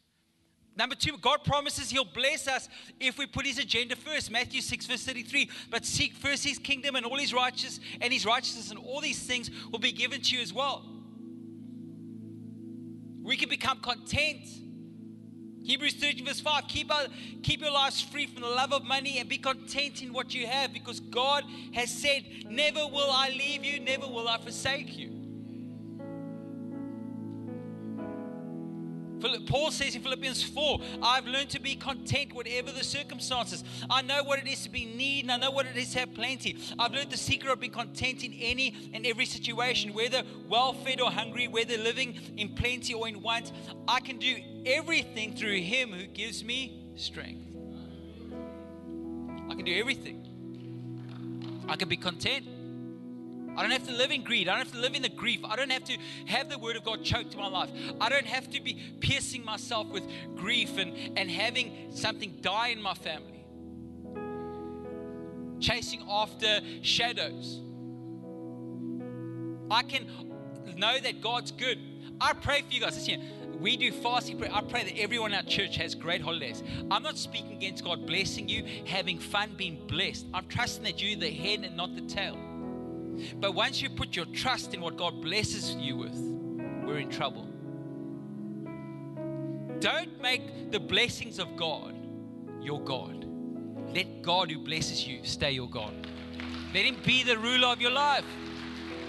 Number 0.78 0.96
two, 0.96 1.18
God 1.18 1.44
promises 1.44 1.90
He'll 1.90 2.06
bless 2.06 2.48
us 2.48 2.70
if 3.02 3.18
we 3.18 3.26
put 3.26 3.46
His 3.46 3.60
agenda 3.60 3.98
first. 3.98 4.32
Matthew 4.32 4.62
6, 4.62 4.86
verse 4.86 5.04
33. 5.04 5.50
But 5.70 5.86
seek 5.86 6.14
first 6.14 6.46
His 6.46 6.58
kingdom 6.58 6.96
and 6.96 7.06
all 7.06 7.18
His 7.18 7.34
righteousness, 7.34 7.82
and 8.00 8.14
His 8.14 8.26
righteousness, 8.26 8.72
and 8.72 8.80
all 8.80 9.02
these 9.02 9.20
things 9.20 9.52
will 9.74 9.80
be 9.80 9.92
given 9.92 10.22
to 10.22 10.38
you 10.38 10.42
as 10.42 10.54
well. 10.54 10.86
We 13.26 13.36
can 13.36 13.50
become 13.50 13.80
content. 13.80 14.42
Hebrews 15.64 15.96
13, 15.96 16.24
verse 16.24 16.40
5 16.40 16.68
keep, 16.68 16.94
our, 16.94 17.06
keep 17.42 17.60
your 17.60 17.72
lives 17.72 18.00
free 18.00 18.28
from 18.28 18.44
the 18.44 18.48
love 18.48 18.72
of 18.72 18.84
money 18.84 19.18
and 19.18 19.28
be 19.28 19.40
content 19.40 20.04
in 20.04 20.14
what 20.14 20.36
you 20.36 20.46
have 20.46 20.72
because 20.72 21.00
God 21.00 21.44
has 21.74 21.90
said, 21.90 22.24
Never 22.48 22.86
will 22.86 23.10
I 23.10 23.30
leave 23.30 23.66
you, 23.66 23.80
never 23.80 24.06
will 24.06 24.28
I 24.28 24.38
forsake 24.38 24.96
you. 24.96 25.25
Paul 29.46 29.72
says 29.72 29.96
in 29.96 30.02
Philippians 30.02 30.44
4, 30.44 30.80
I've 31.02 31.26
learned 31.26 31.50
to 31.52 31.60
be 31.60 31.76
content 31.76 32.34
whatever 32.34 32.72
the 32.72 32.84
circumstances. 32.84 33.64
I 33.90 34.02
know 34.02 34.24
what 34.24 34.40
it 34.40 34.48
is 34.48 34.64
to 34.64 34.70
be 34.70 34.86
need 34.86 35.26
and 35.26 35.32
I 35.32 35.38
know 35.38 35.52
what 35.52 35.66
it 35.66 35.76
is 35.78 35.92
to 35.94 36.00
have 36.00 36.14
plenty. 36.14 36.58
I've 36.78 36.94
learned 36.94 37.12
the 37.12 37.18
secret 37.18 37.52
of 37.52 37.60
being 37.60 37.72
content 37.72 38.24
in 38.24 38.34
any 38.34 38.92
and 38.94 39.06
every 39.06 39.26
situation, 39.26 39.94
whether 39.94 40.24
well 40.48 40.74
fed 40.74 41.02
or 41.02 41.12
hungry, 41.12 41.48
whether 41.48 41.78
living 41.78 42.20
in 42.38 42.50
plenty 42.50 42.94
or 42.94 43.08
in 43.08 43.22
want. 43.22 43.52
I 43.88 44.00
can 44.00 44.18
do 44.18 44.36
everything 44.66 45.36
through 45.36 45.62
Him 45.62 45.92
who 45.92 46.06
gives 46.08 46.44
me 46.44 46.84
strength. 46.96 47.46
I 49.50 49.56
can 49.56 49.66
do 49.66 49.78
everything. 49.80 50.22
I 51.68 51.76
can 51.76 51.90
be 51.90 51.98
content. 51.98 52.46
I 53.56 53.62
don't 53.62 53.72
have 53.72 53.88
to 53.88 53.94
live 53.94 54.12
in 54.12 54.24
greed. 54.24 54.48
I 54.48 54.56
don't 54.56 54.66
have 54.66 54.74
to 54.74 54.80
live 54.80 54.96
in 54.96 55.02
the 55.02 55.10
grief. 55.10 55.40
I 55.44 55.56
don't 55.56 55.72
have 55.72 55.84
to 55.86 55.98
have 56.26 56.50
the 56.50 56.58
word 56.58 56.76
of 56.76 56.84
God 56.84 57.04
choked 57.04 57.36
my 57.36 57.48
life. 57.48 57.70
I 58.00 58.10
don't 58.10 58.26
have 58.26 58.50
to 58.52 58.62
be 58.62 58.80
piercing 59.00 59.46
myself 59.46 59.88
with 59.88 60.04
grief 60.36 60.78
and, 60.78 61.18
and 61.18 61.30
having 61.30 61.92
something 61.92 62.38
die 62.42 62.70
in 62.70 62.82
my 62.82 62.94
family. 62.94 63.46
Chasing 65.60 66.04
after 66.10 66.60
shadows. 66.82 67.62
I 69.72 69.84
can 69.84 70.08
know 70.78 71.00
that 71.00 71.22
God's 71.22 71.52
good. 71.52 71.80
I 72.20 72.34
pray 72.34 72.62
for 72.62 72.74
you 72.74 72.82
guys. 72.82 72.96
Listen 72.96 73.22
we 73.60 73.78
do 73.78 73.92
fasting 73.92 74.38
prayer. 74.38 74.52
I 74.54 74.62
pray 74.62 74.84
that 74.84 75.00
everyone 75.00 75.32
in 75.32 75.38
our 75.38 75.44
church 75.44 75.78
has 75.78 75.96
great 75.96 76.22
holidays. 76.22 76.64
I'm 76.92 77.04
not 77.04 77.18
speaking 77.18 77.54
against 77.54 77.84
God 77.84 78.06
blessing 78.06 78.50
you, 78.50 78.66
having 78.86 79.18
fun, 79.18 79.52
being 79.58 79.86
blessed. 79.88 80.26
I'm 80.34 80.48
trusting 80.48 80.84
that 80.84 81.02
you're 81.02 81.18
the 81.20 81.32
head 81.32 81.64
and 81.64 81.76
not 81.76 81.96
the 81.96 82.02
tail. 82.02 82.38
But 83.40 83.54
once 83.54 83.82
you 83.82 83.90
put 83.90 84.16
your 84.16 84.26
trust 84.26 84.74
in 84.74 84.82
what 84.82 84.98
God 84.98 85.22
blesses 85.22 85.76
you 85.76 85.98
with, 85.98 86.16
we're 86.86 87.00
in 87.00 87.10
trouble. 87.10 87.48
Don't 89.80 90.22
make 90.22 90.72
the 90.72 90.80
blessings 90.80 91.40
of 91.40 91.56
God 91.56 91.96
your 92.62 92.82
God. 92.82 93.26
Let 93.94 94.22
God 94.22 94.52
who 94.52 94.60
blesses 94.60 95.08
you 95.08 95.20
stay 95.24 95.52
your 95.52 95.70
God. 95.70 95.94
Let 96.74 96.86
Him 96.86 96.98
be 97.06 97.24
the 97.24 97.38
ruler 97.38 97.68
of 97.68 97.82
your 97.82 97.92
life. 97.92 98.26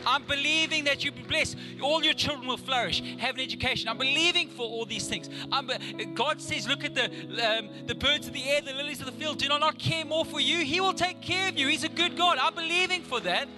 I'm 0.06 0.22
believing 0.22 0.84
that 0.84 1.04
you'll 1.04 1.14
be 1.14 1.22
blessed. 1.22 1.56
All 1.82 2.02
your 2.04 2.14
children 2.14 2.46
will 2.46 2.56
flourish, 2.56 3.02
have 3.18 3.34
an 3.34 3.40
education. 3.40 3.88
I'm 3.88 3.98
believing 3.98 4.48
for 4.48 4.62
all 4.62 4.84
these 4.84 5.08
things. 5.08 5.28
I'm, 5.50 5.68
God 6.14 6.40
says, 6.40 6.68
look 6.68 6.84
at 6.84 6.94
the, 6.94 7.04
um, 7.04 7.68
the 7.86 7.94
birds 7.96 8.28
of 8.28 8.32
the 8.32 8.44
air, 8.48 8.60
the 8.60 8.72
lilies 8.72 9.00
of 9.00 9.06
the 9.06 9.12
field. 9.12 9.38
Do 9.38 9.48
not, 9.48 9.60
not 9.60 9.80
care 9.80 10.04
more 10.04 10.24
for 10.24 10.38
you? 10.38 10.58
He 10.58 10.80
will 10.80 10.92
take 10.92 11.20
care 11.20 11.48
of 11.48 11.58
you. 11.58 11.66
He's 11.66 11.82
a 11.82 11.88
good 11.88 12.16
God. 12.16 12.38
I'm 12.40 12.54
believing 12.54 13.02
for 13.02 13.18
that. 13.20 13.48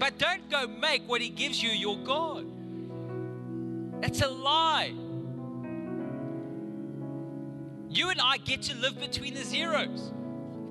But 0.00 0.18
don't 0.18 0.50
go 0.50 0.66
make 0.66 1.06
what 1.06 1.20
He 1.20 1.28
gives 1.28 1.62
you 1.62 1.68
your 1.68 1.98
God. 1.98 2.46
That's 4.00 4.22
a 4.22 4.28
lie. 4.28 4.94
You 7.90 8.08
and 8.08 8.18
I 8.20 8.38
get 8.38 8.62
to 8.62 8.76
live 8.76 8.98
between 8.98 9.34
the 9.34 9.44
zeros. 9.44 10.10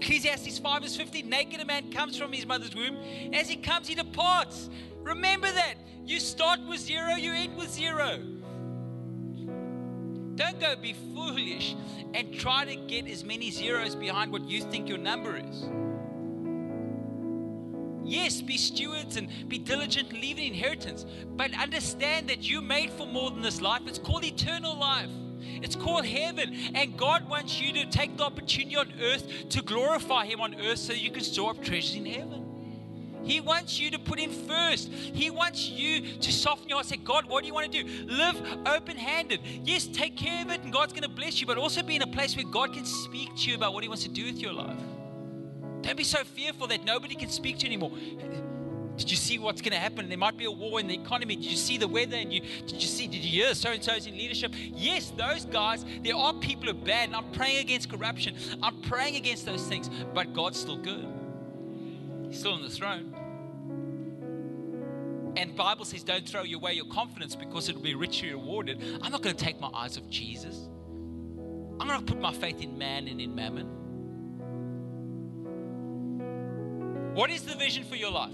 Ecclesiastes 0.02 0.58
5 0.58 0.82
verse 0.82 0.96
50 0.96 1.24
Naked 1.24 1.60
a 1.60 1.66
man 1.66 1.92
comes 1.92 2.18
from 2.18 2.34
his 2.34 2.46
mother's 2.46 2.74
womb. 2.74 2.98
As 3.34 3.48
he 3.48 3.56
comes, 3.56 3.88
he 3.88 3.94
departs. 3.94 4.70
Remember 5.04 5.52
that. 5.52 5.76
You 6.06 6.20
start 6.20 6.62
with 6.68 6.80
zero, 6.80 7.16
you 7.16 7.34
end 7.34 7.56
with 7.56 7.70
zero. 7.70 8.20
Don't 10.36 10.60
go 10.60 10.76
be 10.82 10.96
foolish 11.14 11.76
and 12.16 12.34
try 12.34 12.66
to 12.66 12.76
get 12.76 13.08
as 13.08 13.24
many 13.24 13.52
zeros 13.52 13.94
behind 13.94 14.32
what 14.32 14.50
you 14.50 14.62
think 14.62 14.90
your 14.90 14.98
number 14.98 15.38
is. 15.38 15.70
Yes, 18.10 18.42
be 18.42 18.58
stewards 18.58 19.18
and 19.18 19.30
be 19.48 19.58
diligent 19.58 20.12
leave 20.12 20.38
an 20.38 20.44
inheritance. 20.44 21.06
But 21.36 21.54
understand 21.54 22.30
that 22.30 22.50
you're 22.50 22.62
made 22.62 22.92
for 22.92 23.06
more 23.06 23.32
than 23.32 23.42
this 23.42 23.62
life. 23.62 23.82
It's 23.86 24.00
called 24.00 24.24
eternal 24.24 24.78
life. 24.78 25.10
It's 25.62 25.76
called 25.76 26.06
heaven. 26.06 26.56
And 26.76 26.98
God 26.98 27.30
wants 27.30 27.62
you 27.62 27.74
to 27.74 27.86
take 27.86 28.18
the 28.18 28.24
opportunity 28.24 28.76
on 28.76 28.92
earth 29.02 29.50
to 29.50 29.62
glorify 29.62 30.26
Him 30.26 30.42
on 30.42 30.56
earth 30.62 30.80
so 30.80 30.94
you 30.94 31.12
can 31.12 31.24
store 31.24 31.52
up 31.52 31.64
treasures 31.64 31.96
in 31.96 32.06
heaven. 32.06 32.46
He 33.24 33.42
wants 33.42 33.80
you 33.80 33.92
to 33.92 34.00
put 34.00 34.18
Him 34.18 34.32
first. 34.32 34.90
He 34.90 35.30
wants 35.30 35.70
you 35.70 36.18
to 36.18 36.32
soften 36.32 36.70
your 36.70 36.78
heart. 36.78 36.88
Say, 36.88 36.98
God, 36.98 37.26
what 37.26 37.42
do 37.42 37.48
you 37.48 37.54
want 37.54 37.72
to 37.72 37.84
do? 37.84 38.06
Live 38.08 38.42
open 38.66 38.98
handed. 38.98 39.42
Yes, 39.64 39.88
take 39.88 40.16
care 40.16 40.42
of 40.42 40.52
it, 40.52 40.62
and 40.64 40.72
God's 40.74 40.94
going 40.94 41.04
to 41.04 41.10
bless 41.10 41.42
you, 41.42 41.46
but 41.46 41.58
also 41.58 41.84
be 41.84 41.96
in 41.96 42.02
a 42.02 42.08
place 42.08 42.36
where 42.36 42.46
God 42.46 42.74
can 42.74 42.86
speak 42.86 43.36
to 43.38 43.50
you 43.50 43.56
about 43.56 43.74
what 43.74 43.84
He 43.84 43.90
wants 43.90 44.04
to 44.04 44.10
do 44.10 44.26
with 44.26 44.40
your 44.40 44.54
life. 44.54 44.80
Don't 45.82 45.98
be 45.98 46.04
so 46.04 46.24
fearful 46.24 46.68
that 46.68 46.84
nobody 46.84 47.16
can 47.16 47.30
speak 47.30 47.60
to 47.60 47.68
you 47.68 47.70
anymore. 47.70 47.92
Did 48.98 49.10
you 49.10 49.16
see 49.16 49.40
what's 49.40 49.62
going 49.62 49.72
to 49.72 49.80
happen? 49.80 50.10
There 50.10 50.18
might 50.18 50.36
be 50.36 50.44
a 50.44 50.52
war 50.52 50.78
in 50.80 50.88
the 50.88 50.94
economy. 50.94 51.38
Did 51.38 51.46
you 51.46 51.56
see 51.56 51.78
the 51.78 51.88
weather? 51.88 52.18
And 52.18 52.34
you 52.34 52.42
did 52.42 52.82
you 52.82 52.88
see? 52.88 53.08
Did 53.08 53.24
you 53.24 53.44
hear 53.44 53.56
so 53.56 53.72
and 53.72 53.82
so's 53.82 54.06
in 54.06 54.18
leadership? 54.18 54.54
Yes, 54.58 55.14
those 55.16 55.46
guys. 55.46 55.86
There 56.04 56.16
are 56.16 56.34
people 56.34 56.66
who 56.66 56.72
are 56.72 56.86
bad, 56.86 57.08
and 57.08 57.16
I'm 57.16 57.32
praying 57.32 57.60
against 57.60 57.90
corruption. 57.90 58.36
I'm 58.62 58.82
praying 58.82 59.16
against 59.16 59.46
those 59.46 59.64
things. 59.64 59.90
But 60.14 60.34
God's 60.34 60.60
still 60.60 60.78
good. 60.78 61.08
He's 62.28 62.40
still 62.40 62.54
on 62.54 62.62
the 62.62 62.70
throne. 62.70 63.16
And 65.38 65.56
Bible 65.56 65.86
says, 65.86 66.04
don't 66.04 66.28
throw 66.28 66.44
away 66.44 66.74
your 66.74 66.88
confidence 66.88 67.36
because 67.36 67.70
it'll 67.70 67.82
be 67.82 67.96
richly 67.96 68.32
rewarded. 68.32 68.84
I'm 69.02 69.14
not 69.14 69.22
going 69.22 69.34
to 69.34 69.42
take 69.42 69.62
my 69.62 69.70
eyes 69.74 69.98
off 69.98 70.10
Jesus. 70.10 70.68
I'm 71.80 71.88
going 71.88 72.06
to 72.06 72.06
put 72.06 72.20
my 72.20 72.34
faith 72.34 72.62
in 72.62 72.78
man 72.78 73.08
and 73.08 73.22
in 73.22 73.34
mammon. 73.34 73.79
What 77.14 77.32
is 77.32 77.44
the 77.44 77.56
vision 77.56 77.84
for 77.84 77.96
your 77.96 78.12
life? 78.12 78.34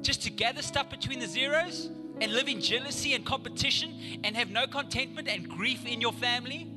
Just 0.00 0.22
to 0.22 0.30
gather 0.30 0.62
stuff 0.62 0.90
between 0.90 1.18
the 1.18 1.26
zeros 1.26 1.90
and 2.20 2.32
live 2.32 2.48
in 2.48 2.60
jealousy 2.60 3.14
and 3.14 3.24
competition 3.24 4.20
and 4.22 4.36
have 4.36 4.50
no 4.50 4.66
contentment 4.66 5.28
and 5.28 5.48
grief 5.48 5.84
in 5.86 6.00
your 6.00 6.12
family? 6.12 6.70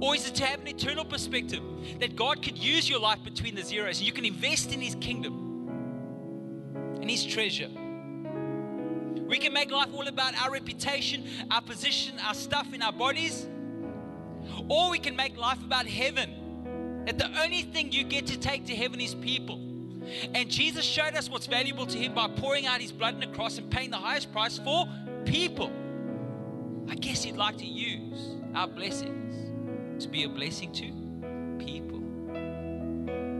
Or 0.00 0.14
is 0.14 0.28
it 0.28 0.34
to 0.36 0.44
have 0.44 0.60
an 0.60 0.68
eternal 0.68 1.04
perspective 1.04 1.62
that 1.98 2.14
God 2.14 2.42
could 2.42 2.58
use 2.58 2.88
your 2.88 3.00
life 3.00 3.24
between 3.24 3.54
the 3.54 3.62
zeros 3.62 3.98
and 3.98 4.06
you 4.06 4.12
can 4.12 4.24
invest 4.24 4.72
in 4.72 4.80
His 4.80 4.94
kingdom 4.96 5.68
and 7.00 7.10
His 7.10 7.24
treasure? 7.24 7.70
We 9.26 9.38
can 9.38 9.52
make 9.52 9.70
life 9.70 9.88
all 9.94 10.06
about 10.06 10.40
our 10.40 10.52
reputation, 10.52 11.24
our 11.50 11.62
position, 11.62 12.18
our 12.24 12.34
stuff 12.34 12.72
in 12.74 12.82
our 12.82 12.92
bodies, 12.92 13.46
or 14.68 14.90
we 14.90 14.98
can 14.98 15.16
make 15.16 15.36
life 15.36 15.62
about 15.64 15.86
heaven 15.86 16.43
that 17.06 17.18
the 17.18 17.30
only 17.42 17.62
thing 17.62 17.92
you 17.92 18.04
get 18.04 18.26
to 18.26 18.38
take 18.38 18.66
to 18.66 18.74
heaven 18.74 19.00
is 19.00 19.14
people. 19.14 19.60
And 20.34 20.50
Jesus 20.50 20.84
showed 20.84 21.14
us 21.14 21.30
what's 21.30 21.46
valuable 21.46 21.86
to 21.86 21.98
him 21.98 22.14
by 22.14 22.28
pouring 22.28 22.66
out 22.66 22.80
his 22.80 22.92
blood 22.92 23.14
on 23.14 23.20
the 23.20 23.26
cross 23.28 23.58
and 23.58 23.70
paying 23.70 23.90
the 23.90 23.96
highest 23.96 24.32
price 24.32 24.58
for 24.58 24.86
people. 25.24 25.72
I 26.88 26.94
guess 26.94 27.22
he'd 27.22 27.36
like 27.36 27.56
to 27.58 27.66
use 27.66 28.36
our 28.54 28.68
blessings 28.68 30.02
to 30.02 30.08
be 30.08 30.24
a 30.24 30.28
blessing 30.28 30.72
to 30.72 31.64
people. 31.64 32.00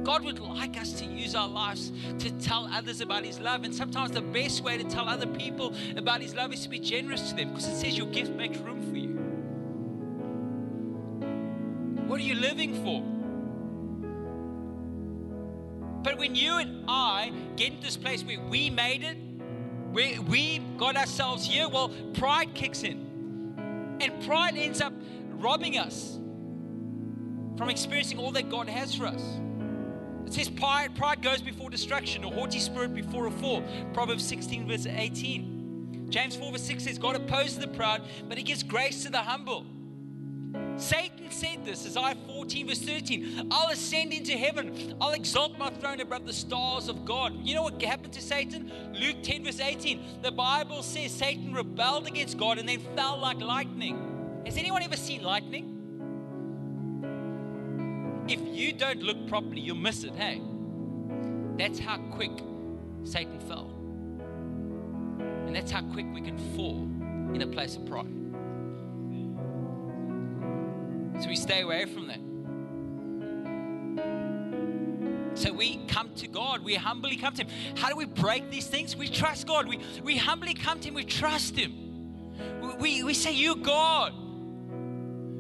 God 0.03 0.25
would 0.25 0.39
like 0.39 0.79
us 0.81 0.93
to 1.01 1.05
use 1.07 1.35
our 1.35 1.49
lives 1.49 1.91
to 2.19 2.31
tell 2.33 2.69
others 2.73 3.01
about 3.01 3.25
His 3.25 3.41
love. 3.41 3.65
And 3.65 3.75
sometimes 3.75 4.11
the 4.11 4.21
best 4.21 4.63
way 4.63 4.77
to 4.77 4.85
tell 4.85 5.09
other 5.09 5.27
people 5.27 5.75
about 5.97 6.21
His 6.21 6.35
love 6.35 6.53
is 6.53 6.63
to 6.63 6.69
be 6.69 6.79
generous 6.79 7.31
to 7.31 7.37
them 7.37 7.49
because 7.49 7.67
it 7.67 7.77
says 7.77 7.97
your 7.97 8.07
gift 8.09 8.33
makes 8.33 8.59
room 8.59 8.83
for 8.91 8.97
you. 8.97 9.09
What 12.07 12.21
are 12.21 12.25
you 12.25 12.35
living 12.35 12.75
for? 12.85 13.03
But 16.05 16.19
when 16.19 16.35
you 16.35 16.59
and 16.59 16.85
I 16.87 17.33
get 17.57 17.73
into 17.73 17.83
this 17.83 17.97
place 17.97 18.23
where 18.23 18.39
we 18.39 18.69
made 18.69 19.03
it, 19.03 19.17
where 19.91 20.21
we 20.21 20.59
got 20.77 20.97
ourselves 20.97 21.47
here, 21.47 21.67
well, 21.69 21.89
pride 22.13 22.55
kicks 22.55 22.83
in. 22.83 23.97
And 24.01 24.23
pride 24.25 24.57
ends 24.57 24.83
up 24.83 24.93
robbing 25.31 25.79
us 25.79 26.19
from 27.57 27.71
experiencing 27.71 28.19
all 28.19 28.33
that 28.33 28.51
God 28.51 28.69
has 28.69 28.95
for 28.95 29.07
us. 29.07 29.23
It 30.27 30.35
says 30.35 30.51
pride, 30.51 30.95
pride 30.95 31.23
goes 31.23 31.41
before 31.41 31.71
destruction, 31.71 32.23
a 32.25 32.31
haughty 32.31 32.61
spirit 32.61 32.95
before 32.95 33.27
a 33.27 33.31
fall. 33.31 33.63
Proverbs 33.95 34.27
16, 34.27 34.69
verse 34.69 34.87
18. 34.87 36.07
James 36.11 36.37
4, 36.37 36.53
verse 36.53 36.63
6 36.63 36.85
says, 36.85 36.99
God 36.99 37.17
opposes 37.17 37.59
the 37.59 37.69
proud, 37.69 38.03
but 38.29 38.37
he 38.37 38.45
gives 38.45 38.63
grace 38.63 39.05
to 39.05 39.11
the 39.11 39.19
humble. 39.19 39.65
Satan 40.77 41.31
said 41.31 41.65
this, 41.65 41.87
Isaiah 41.87 42.17
14, 42.27 42.69
verse 42.69 42.81
13 42.81 43.49
I'll 43.51 43.71
ascend 43.71 44.13
into 44.13 44.33
heaven, 44.33 44.95
I'll 45.01 45.13
exalt 45.13 45.57
my 45.59 45.71
throne 45.71 46.01
above 46.01 46.27
the 46.27 46.33
stars 46.33 46.89
of 46.89 47.05
God. 47.05 47.35
You 47.43 47.55
know 47.55 47.63
what 47.63 47.81
happened 47.81 48.13
to 48.15 48.21
Satan? 48.21 48.71
Luke 48.93 49.23
10, 49.23 49.45
verse 49.45 49.61
18. 49.61 50.23
The 50.23 50.33
Bible 50.33 50.83
says 50.83 51.13
Satan 51.13 51.55
rebelled 51.55 52.07
against 52.07 52.39
God 52.39 52.59
and 52.59 52.69
then 52.69 52.81
fell 52.97 53.19
like 53.19 53.41
lightning. 53.41 54.43
Has 54.45 54.57
anyone 54.57 54.83
ever 54.83 54.97
seen 54.97 55.23
lightning? 55.23 55.71
If 58.29 58.41
you 58.41 58.73
don't 58.73 59.03
look 59.03 59.29
properly, 59.29 59.61
you'll 59.61 59.77
miss 59.77 60.03
it, 60.05 60.15
hey? 60.17 60.41
That's 61.59 61.79
how 61.79 61.99
quick 62.13 62.33
Satan 63.05 63.39
fell. 63.39 63.71
And 65.47 65.55
that's 65.55 65.71
how 65.71 65.83
quick 65.83 66.07
we 66.13 66.21
can 66.21 66.39
fall 66.57 66.83
in 67.35 67.43
a 67.43 67.47
place 67.47 67.77
of 67.77 67.87
pride. 67.87 68.24
So 71.21 71.29
we 71.29 71.37
stay 71.37 71.61
away 71.63 71.87
from 71.87 72.09
that. 72.09 72.19
So 75.35 75.53
we 75.53 75.79
come 75.89 76.11
to 76.17 76.29
God. 76.29 76.65
We 76.65 76.75
humbly 76.75 77.17
come 77.17 77.35
to 77.35 77.45
Him. 77.45 77.53
How 77.77 77.89
do 77.89 77.97
we 77.97 78.05
break 78.05 78.51
these 78.51 78.67
things? 78.67 78.97
We 78.97 79.09
trust 79.09 79.47
God. 79.47 79.69
We, 79.69 79.79
we 80.03 80.17
humbly 80.17 80.55
come 80.55 80.81
to 80.81 80.89
Him. 80.89 80.95
We 80.95 81.05
trust 81.05 81.57
Him. 81.57 81.73
We, 82.61 82.75
we, 82.75 83.05
we 83.05 83.15
say, 83.15 83.33
You 83.33 83.57
God. 83.57 84.13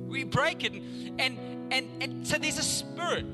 We 0.08 0.24
break 0.24 0.64
it. 0.64 0.74
And, 0.74 1.18
and, 1.18 1.38
and, 1.70 2.02
and 2.02 2.26
so 2.26 2.38
there's 2.38 2.58
a 2.58 2.62
spirit. 2.62 3.26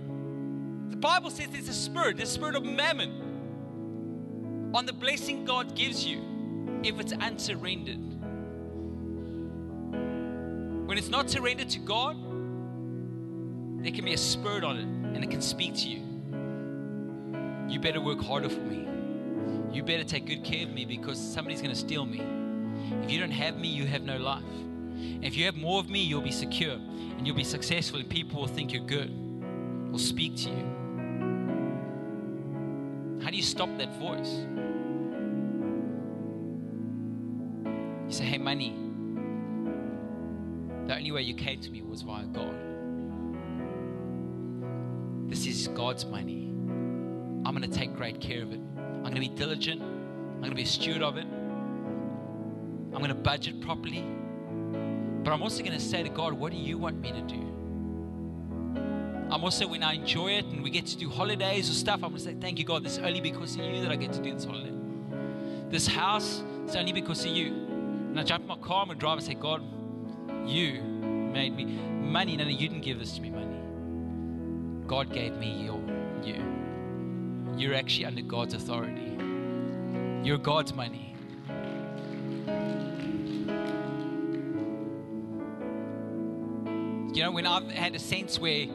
The 0.91 0.97
Bible 0.97 1.31
says 1.31 1.49
there's 1.51 1.69
a 1.69 1.75
spirit, 1.75 2.19
the 2.19 2.27
spirit 2.27 2.57
of 2.57 2.65
mammon 2.65 3.29
on 4.75 4.87
the 4.87 4.93
blessing 4.93 5.45
God 5.45 5.75
gives 5.75 6.05
you 6.05 6.21
if 6.83 6.99
it's 7.01 7.13
unsurrendered. 7.13 7.99
When 10.87 10.99
it's 10.99 11.09
not 11.09 11.31
surrendered 11.31 11.71
to 11.71 11.79
God, 11.79 12.17
there 13.83 13.93
can 13.93 14.05
be 14.05 14.13
a 14.13 14.19
spirit 14.19 14.63
on 14.63 14.77
it 14.77 14.85
and 14.85 15.25
it 15.25 15.31
can 15.31 15.41
speak 15.41 15.75
to 15.75 15.89
you. 15.89 16.03
you 17.69 17.81
better 17.81 18.01
work 18.01 18.21
harder 18.21 18.49
for 18.49 18.61
me. 18.61 18.87
You 19.73 19.83
better 19.83 20.05
take 20.05 20.27
good 20.27 20.45
care 20.45 20.65
of 20.65 20.73
me 20.73 20.85
because 20.85 21.19
somebody's 21.19 21.63
going 21.63 21.75
to 21.75 21.81
steal 21.81 22.05
me. 22.05 22.21
If 23.03 23.11
you 23.11 23.21
don't 23.21 23.31
have 23.31 23.57
me, 23.57 23.69
you 23.69 23.87
have 23.87 24.03
no 24.03 24.19
life. 24.19 24.43
If 25.23 25.37
you 25.37 25.45
have 25.47 25.57
more 25.57 25.79
of 25.79 25.89
me, 25.89 26.01
you'll 26.01 26.21
be 26.21 26.33
secure 26.33 26.75
and 26.75 27.27
you'll 27.27 27.37
be 27.37 27.45
successful, 27.45 28.01
and 28.01 28.09
people 28.09 28.41
will 28.41 28.49
think 28.49 28.73
you're 28.73 28.85
good, 28.85 29.11
will 29.91 29.99
speak 29.99 30.37
to 30.37 30.49
you. 30.49 30.65
How 33.23 33.31
do 33.31 33.37
you 33.37 33.43
stop 33.43 33.69
that 33.79 33.95
voice? 33.99 34.33
You 38.07 38.13
say, 38.13 38.25
hey, 38.25 38.39
money, 38.39 38.75
the 40.87 40.97
only 40.97 41.13
way 41.13 41.23
you 41.23 41.35
came 41.35 41.61
to 41.61 41.71
me 41.71 41.83
was 41.83 42.03
via 42.03 42.25
God. 42.25 42.70
This 45.31 45.47
is 45.47 45.69
God's 45.69 46.05
money. 46.05 46.49
I'm 47.47 47.57
going 47.57 47.63
to 47.63 47.69
take 47.69 47.95
great 47.95 48.21
care 48.21 48.43
of 48.43 48.53
it. 48.53 48.61
I'm 48.77 49.03
going 49.03 49.15
to 49.15 49.21
be 49.21 49.29
diligent. 49.29 49.81
I'm 49.81 50.41
going 50.41 50.51
to 50.51 50.57
be 50.57 50.65
a 50.65 50.67
steward 50.67 51.03
of 51.03 51.17
it. 51.17 51.25
I'm 51.25 52.99
going 52.99 53.09
to 53.09 53.15
budget 53.15 53.61
properly. 53.61 54.05
But 55.23 55.33
I'm 55.33 55.41
also 55.41 55.63
going 55.63 55.79
to 55.79 55.81
say 55.81 56.03
to 56.03 56.09
God, 56.09 56.33
what 56.33 56.51
do 56.51 56.59
you 56.59 56.77
want 56.79 57.01
me 57.01 57.13
to 57.13 57.21
do? 57.23 57.47
I'm 59.31 59.45
also, 59.45 59.69
when 59.69 59.85
I 59.85 59.95
enjoy 59.95 60.33
it 60.33 60.47
and 60.47 60.65
we 60.65 60.71
get 60.71 60.87
to 60.87 60.97
do 60.97 61.09
holidays 61.09 61.71
or 61.71 61.75
stuff, 61.75 62.03
I'm 62.03 62.11
going 62.11 62.17
to 62.17 62.21
say, 62.21 62.35
thank 62.35 62.59
you, 62.59 62.65
God. 62.65 62.83
This 62.83 62.95
is 62.95 62.99
only 62.99 63.21
because 63.21 63.55
of 63.55 63.61
you 63.61 63.83
that 63.83 63.93
I 63.93 63.97
get 63.97 64.13
to 64.15 64.21
do 64.21 64.35
this 64.35 64.45
holiday. 64.45 64.73
This 65.69 65.87
house, 65.87 66.43
it's 66.65 66.75
only 66.75 66.93
because 66.93 67.25
of 67.25 67.31
you. 67.31 67.47
And 67.47 68.19
I 68.19 68.25
jump 68.25 68.43
in 68.43 68.49
my 68.49 68.59
car, 68.59 68.85
to 68.87 68.95
drive 68.97 69.19
and 69.19 69.27
say, 69.27 69.35
God, 69.35 69.63
you 70.45 70.83
made 70.83 71.55
me. 71.55 71.67
Money, 71.67 72.37
no, 72.37 72.43
no, 72.43 72.51
you 72.51 72.69
didn't 72.69 72.81
give 72.83 72.99
this 72.99 73.13
to 73.13 73.21
me, 73.23 73.31
money. 73.31 73.50
God 74.91 75.13
gave 75.13 75.37
me 75.37 75.67
your, 75.67 75.81
you. 76.25 76.43
You're 77.57 77.75
actually 77.75 78.07
under 78.07 78.23
God's 78.23 78.55
authority. 78.55 79.17
You're 80.25 80.37
God's 80.37 80.75
money. 80.75 81.15
You 87.15 87.23
know, 87.23 87.31
when 87.31 87.47
I've 87.47 87.71
had 87.71 87.95
a 87.95 88.01
sense 88.01 88.41
where 88.41 88.67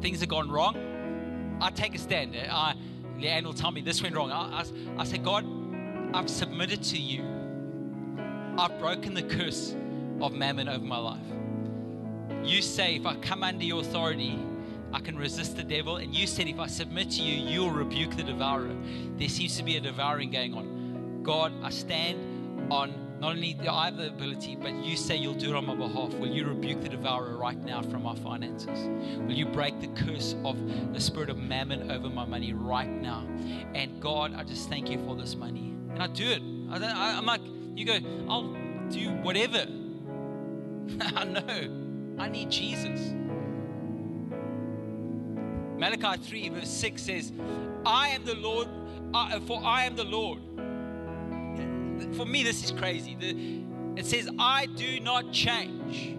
things 0.00 0.18
have 0.18 0.28
gone 0.28 0.50
wrong, 0.50 1.58
I 1.60 1.70
take 1.70 1.94
a 1.94 1.98
stand. 1.98 2.34
Eh? 2.34 2.48
I, 2.50 2.74
Leanne 3.16 3.44
will 3.44 3.52
tell 3.52 3.70
me 3.70 3.80
this 3.80 4.02
went 4.02 4.16
wrong. 4.16 4.32
I, 4.32 4.62
I, 4.62 4.64
I 4.98 5.04
say, 5.04 5.18
God, 5.18 5.46
I've 6.12 6.28
submitted 6.28 6.82
to 6.82 6.98
you. 6.98 7.22
I've 8.58 8.76
broken 8.80 9.14
the 9.14 9.22
curse 9.22 9.72
of 10.20 10.32
mammon 10.32 10.68
over 10.68 10.84
my 10.84 10.98
life. 10.98 11.39
You 12.44 12.62
say, 12.62 12.96
if 12.96 13.06
I 13.06 13.16
come 13.16 13.42
under 13.42 13.64
your 13.64 13.80
authority, 13.80 14.38
I 14.92 15.00
can 15.00 15.16
resist 15.16 15.56
the 15.56 15.62
devil. 15.62 15.96
And 15.96 16.14
you 16.14 16.26
said, 16.26 16.48
if 16.48 16.58
I 16.58 16.66
submit 16.66 17.10
to 17.12 17.22
you, 17.22 17.48
you'll 17.48 17.70
rebuke 17.70 18.16
the 18.16 18.22
devourer. 18.22 18.74
There 19.16 19.28
seems 19.28 19.56
to 19.56 19.62
be 19.62 19.76
a 19.76 19.80
devouring 19.80 20.30
going 20.30 20.54
on. 20.54 21.22
God, 21.22 21.52
I 21.62 21.70
stand 21.70 22.72
on 22.72 22.92
not 23.20 23.32
only 23.32 23.54
I 23.68 23.84
have 23.86 23.98
the 23.98 24.08
ability, 24.08 24.56
but 24.56 24.72
you 24.82 24.96
say 24.96 25.14
you'll 25.14 25.34
do 25.34 25.50
it 25.50 25.54
on 25.54 25.66
my 25.66 25.74
behalf. 25.74 26.14
Will 26.14 26.28
you 26.28 26.46
rebuke 26.46 26.82
the 26.82 26.88
devourer 26.88 27.36
right 27.36 27.58
now 27.62 27.82
from 27.82 28.04
my 28.04 28.14
finances? 28.14 28.88
Will 29.18 29.34
you 29.34 29.44
break 29.44 29.78
the 29.78 29.88
curse 29.88 30.34
of 30.42 30.56
the 30.94 31.00
spirit 31.00 31.28
of 31.28 31.36
mammon 31.36 31.90
over 31.90 32.08
my 32.08 32.24
money 32.24 32.54
right 32.54 32.88
now? 32.88 33.26
And 33.74 34.00
God, 34.00 34.34
I 34.34 34.42
just 34.42 34.70
thank 34.70 34.90
you 34.90 34.98
for 35.04 35.14
this 35.14 35.36
money. 35.36 35.74
And 35.92 36.02
I 36.02 36.06
do 36.06 36.26
it. 36.26 36.40
I, 36.70 37.18
am 37.18 37.26
like, 37.26 37.42
you 37.74 37.84
go, 37.84 37.98
I'll 38.26 38.54
do 38.88 39.10
whatever. 39.22 39.66
I 41.00 41.24
know. 41.24 41.79
I 42.20 42.28
need 42.28 42.50
Jesus. 42.50 43.14
Malachi 45.78 46.22
3, 46.22 46.48
verse 46.50 46.68
6 46.68 47.02
says, 47.02 47.32
I 47.86 48.08
am 48.08 48.26
the 48.26 48.34
Lord, 48.34 48.68
uh, 49.14 49.40
for 49.40 49.58
I 49.64 49.84
am 49.84 49.96
the 49.96 50.04
Lord. 50.04 50.40
For 52.14 52.26
me, 52.26 52.42
this 52.42 52.62
is 52.62 52.72
crazy. 52.72 53.16
It 53.96 54.04
says, 54.04 54.28
I 54.38 54.66
do 54.66 55.00
not 55.00 55.32
change. 55.32 56.18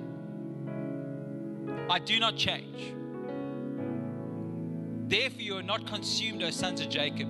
I 1.87 1.99
do 1.99 2.19
not 2.19 2.35
change. 2.35 2.95
Therefore, 5.07 5.41
you 5.41 5.55
are 5.57 5.61
not 5.61 5.85
consumed, 5.85 6.41
O 6.41 6.49
sons 6.49 6.81
of 6.81 6.89
Jacob. 6.89 7.29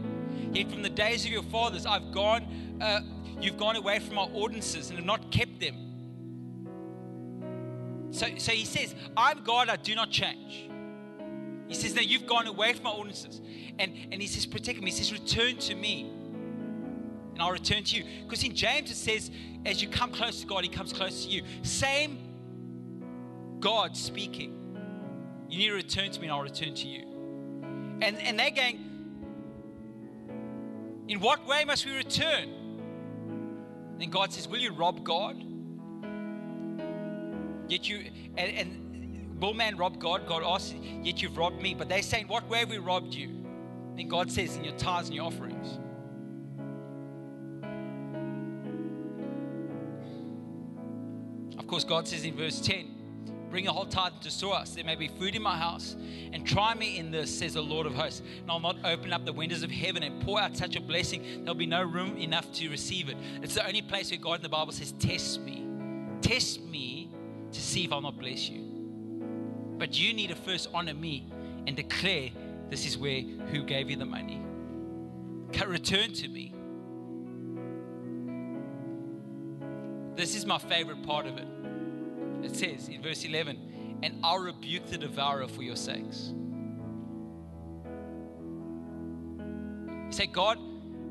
Yet 0.54 0.72
from 0.72 0.82
the 0.82 0.90
days 0.90 1.26
of 1.26 1.32
your 1.32 1.44
fathers, 1.44 1.86
I've 1.86 2.14
gone, 2.14 2.78
uh, 2.80 3.02
you've 3.42 3.58
gone 3.58 3.76
away 3.76 4.00
from 4.00 4.16
my 4.16 4.30
ordinances 4.34 4.90
and 4.92 4.98
have 4.98 5.06
not 5.06 5.30
kept 5.30 5.60
them. 5.60 5.91
So, 8.12 8.28
so 8.38 8.52
he 8.52 8.66
says, 8.66 8.94
I'm 9.16 9.44
God, 9.44 9.70
I 9.70 9.78
do 9.78 9.96
not 9.96 10.12
change. 10.12 10.70
He 11.68 11.74
says 11.74 11.94
that 11.94 12.08
you've 12.08 12.28
gone 12.28 12.48
away 12.48 12.74
from 12.74 12.84
my 12.84 12.92
ordinances. 12.92 13.42
And, 13.80 13.94
and 14.12 14.22
he 14.22 14.28
says, 14.28 14.46
protect 14.46 14.80
me. 14.82 14.92
He 14.92 14.98
says, 14.98 15.14
return 15.14 15.58
to 15.58 15.76
me. 15.76 16.12
And 17.34 17.42
I'll 17.42 17.52
return 17.52 17.84
to 17.86 17.98
you. 17.98 18.04
Because 18.24 18.44
in 18.44 18.54
James 18.54 18.92
it 18.92 18.96
says, 18.96 19.32
as 19.66 19.82
you 19.82 19.88
come 19.88 20.12
close 20.12 20.42
to 20.42 20.48
God, 20.48 20.64
he 20.64 20.70
comes 20.70 20.92
close 20.92 21.26
to 21.26 21.32
you. 21.32 21.44
Same 21.64 22.20
God 23.62 23.96
speaking. 23.96 24.58
You 25.50 25.58
need 25.60 25.68
to 25.68 25.74
return 25.76 26.12
to 26.12 26.20
me 26.20 26.28
and 26.28 26.34
I'll 26.34 26.42
return 26.42 26.74
to 26.74 26.88
you. 26.88 27.08
And, 28.02 28.18
and 28.18 28.38
they're 28.38 28.52
going, 28.52 28.92
in 31.08 31.20
what 31.20 31.46
way 31.48 31.64
must 31.66 31.86
we 31.86 31.96
return? 31.96 32.50
And 34.00 34.12
God 34.12 34.34
says, 34.34 34.48
Will 34.48 34.60
you 34.60 34.74
rob 34.74 35.04
God? 35.04 35.44
Yet 37.72 37.88
you, 37.88 38.12
and, 38.36 38.52
and 38.58 39.40
will 39.40 39.54
man 39.54 39.78
rob 39.78 39.98
God? 39.98 40.28
God 40.28 40.44
asks, 40.44 40.74
yet 41.04 41.22
you've 41.22 41.38
robbed 41.38 41.62
me. 41.62 41.74
But 41.74 41.88
they're 41.88 42.02
saying, 42.02 42.28
what 42.28 42.50
way 42.50 42.60
have 42.60 42.70
we 42.70 42.80
robbed 42.80 43.14
you? 43.14 43.30
And 43.98 44.10
God 44.10 44.30
says, 44.30 44.58
in 44.58 44.66
your 44.66 44.76
tithes 44.76 45.08
and 45.08 45.16
your 45.16 45.26
offerings. 45.28 45.80
Of 51.58 51.66
course, 51.66 51.86
God 51.86 52.10
says 52.10 52.26
in 52.26 52.36
verse 52.36 52.60
10, 52.60 52.98
Bring 53.50 53.68
a 53.68 53.72
whole 53.72 53.86
tithe 53.86 54.14
to 54.22 54.50
us. 54.50 54.76
There 54.76 54.84
may 54.84 54.96
be 54.96 55.08
food 55.08 55.36
in 55.36 55.42
my 55.42 55.58
house. 55.58 55.96
And 56.34 56.46
try 56.46 56.74
me 56.74 56.98
in 56.98 57.12
this, 57.12 57.40
says 57.40 57.54
the 57.54 57.64
Lord 57.64 57.86
of 57.86 57.96
hosts. 57.96 58.22
And 58.42 58.52
I'll 58.52 58.60
not 58.60 58.78
open 58.84 59.14
up 59.14 59.26
the 59.26 59.34
windows 59.34 59.64
of 59.64 59.72
heaven 59.72 60.04
and 60.04 60.22
pour 60.22 60.42
out 60.42 60.58
such 60.58 60.76
a 60.76 60.82
blessing. 60.82 61.24
There'll 61.44 61.56
be 61.56 61.66
no 61.66 61.84
room 61.84 62.18
enough 62.18 62.52
to 62.54 62.70
receive 62.70 63.08
it. 63.08 63.16
It's 63.42 63.56
the 63.56 63.66
only 63.66 63.82
place 63.82 64.12
where 64.12 64.20
God 64.20 64.36
in 64.36 64.42
the 64.42 64.50
Bible 64.50 64.74
says, 64.74 64.94
Test 65.00 65.42
me. 65.42 65.66
Test 66.22 66.62
me 66.64 67.01
to 67.52 67.62
see 67.62 67.84
if 67.86 67.92
I'll 67.92 68.02
not 68.02 68.18
bless 68.18 68.50
you. 68.50 68.62
But 69.78 70.00
you 70.00 70.14
need 70.14 70.28
to 70.30 70.36
first 70.36 70.70
honor 70.74 70.94
me 70.94 71.28
and 71.68 71.76
declare 71.76 72.30
this 72.70 72.86
is 72.86 72.98
where 72.98 73.22
who 73.22 73.64
gave 73.64 73.90
you 73.90 73.96
the 73.96 74.06
money. 74.06 74.42
Return 75.66 76.14
to 76.14 76.28
me. 76.28 76.54
This 80.16 80.36
is 80.36 80.46
my 80.46 80.58
favorite 80.58 81.04
part 81.04 81.26
of 81.26 81.38
it. 81.38 81.48
It 82.44 82.56
says 82.56 82.90
in 82.90 83.02
verse 83.02 83.24
11, 83.26 84.00
and 84.04 84.20
I'll 84.24 84.40
rebuke 84.40 84.88
the 84.88 84.98
devourer 84.98 85.48
for 85.48 85.64
your 85.64 85.76
sakes. 85.76 86.34
You 90.06 90.12
say, 90.12 90.28
God, 90.28 90.58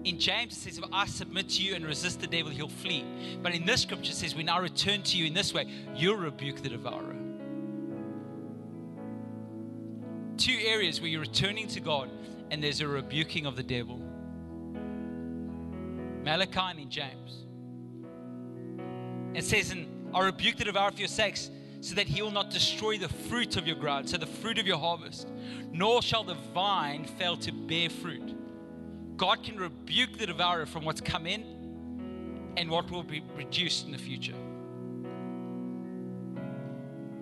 in 0.04 0.18
James 0.18 0.52
it 0.52 0.60
says, 0.60 0.78
if 0.78 0.84
I 0.92 1.06
submit 1.06 1.48
to 1.50 1.62
you 1.62 1.74
and 1.74 1.84
resist 1.84 2.20
the 2.20 2.26
devil, 2.26 2.50
he'll 2.50 2.68
flee. 2.68 3.04
But 3.42 3.54
in 3.54 3.66
this 3.66 3.82
scripture 3.82 4.12
it 4.12 4.16
says, 4.16 4.34
when 4.34 4.48
I 4.48 4.58
return 4.58 5.02
to 5.02 5.16
you 5.16 5.26
in 5.26 5.34
this 5.34 5.52
way, 5.52 5.66
you'll 5.94 6.16
rebuke 6.16 6.62
the 6.62 6.68
devourer. 6.70 7.16
two 10.40 10.56
areas 10.62 11.02
where 11.02 11.10
you're 11.10 11.20
returning 11.20 11.68
to 11.68 11.80
God 11.80 12.10
and 12.50 12.64
there's 12.64 12.80
a 12.80 12.88
rebuking 12.88 13.44
of 13.44 13.56
the 13.56 13.62
devil 13.62 14.00
Malachi 16.24 16.60
and 16.60 16.78
in 16.80 16.90
James. 16.90 17.46
It 19.34 19.44
says, 19.44 19.70
And 19.70 19.86
I 20.14 20.24
rebuke 20.24 20.56
the 20.56 20.64
devourer 20.64 20.90
for 20.90 20.98
your 20.98 21.08
sakes, 21.08 21.50
so 21.80 21.94
that 21.94 22.06
he 22.06 22.20
will 22.20 22.30
not 22.30 22.50
destroy 22.50 22.98
the 22.98 23.08
fruit 23.08 23.56
of 23.56 23.66
your 23.66 23.76
ground, 23.76 24.10
so 24.10 24.18
the 24.18 24.26
fruit 24.26 24.58
of 24.58 24.66
your 24.66 24.76
harvest, 24.76 25.28
nor 25.72 26.02
shall 26.02 26.22
the 26.22 26.36
vine 26.52 27.06
fail 27.06 27.38
to 27.38 27.52
bear 27.52 27.88
fruit. 27.88 28.36
God 29.20 29.42
can 29.42 29.58
rebuke 29.58 30.16
the 30.16 30.24
devourer 30.24 30.64
from 30.64 30.86
what's 30.86 31.02
come 31.02 31.26
in 31.26 31.42
and 32.56 32.70
what 32.70 32.90
will 32.90 33.02
be 33.02 33.22
reduced 33.36 33.84
in 33.84 33.92
the 33.92 33.98
future. 33.98 34.32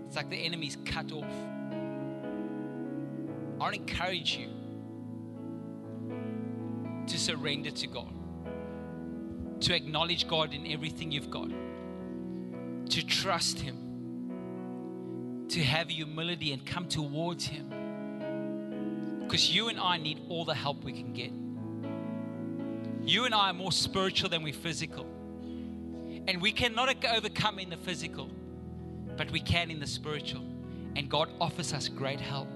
It's 0.06 0.14
like 0.14 0.30
the 0.30 0.36
enemy's 0.36 0.76
cut 0.84 1.10
off. 1.10 1.24
I 3.56 3.58
want 3.58 3.74
to 3.74 3.80
encourage 3.80 4.36
you 4.36 4.48
to 7.08 7.18
surrender 7.18 7.72
to 7.72 7.88
God, 7.88 8.14
to 9.62 9.74
acknowledge 9.74 10.28
God 10.28 10.54
in 10.54 10.70
everything 10.70 11.10
you've 11.10 11.30
got, 11.30 11.50
to 12.90 13.06
trust 13.06 13.58
Him, 13.58 15.46
to 15.48 15.60
have 15.64 15.90
humility 15.90 16.52
and 16.52 16.64
come 16.64 16.86
towards 16.86 17.44
Him. 17.44 19.24
Because 19.24 19.52
you 19.52 19.66
and 19.68 19.80
I 19.80 19.96
need 19.96 20.20
all 20.28 20.44
the 20.44 20.54
help 20.54 20.84
we 20.84 20.92
can 20.92 21.12
get. 21.12 21.32
You 23.08 23.24
and 23.24 23.34
I 23.34 23.48
are 23.48 23.54
more 23.54 23.72
spiritual 23.72 24.28
than 24.28 24.42
we're 24.42 24.52
physical. 24.52 25.06
And 26.26 26.42
we 26.42 26.52
cannot 26.52 27.02
overcome 27.06 27.58
in 27.58 27.70
the 27.70 27.78
physical, 27.78 28.30
but 29.16 29.30
we 29.30 29.40
can 29.40 29.70
in 29.70 29.80
the 29.80 29.86
spiritual. 29.86 30.42
And 30.94 31.08
God 31.08 31.30
offers 31.40 31.72
us 31.72 31.88
great 31.88 32.20
help 32.20 32.48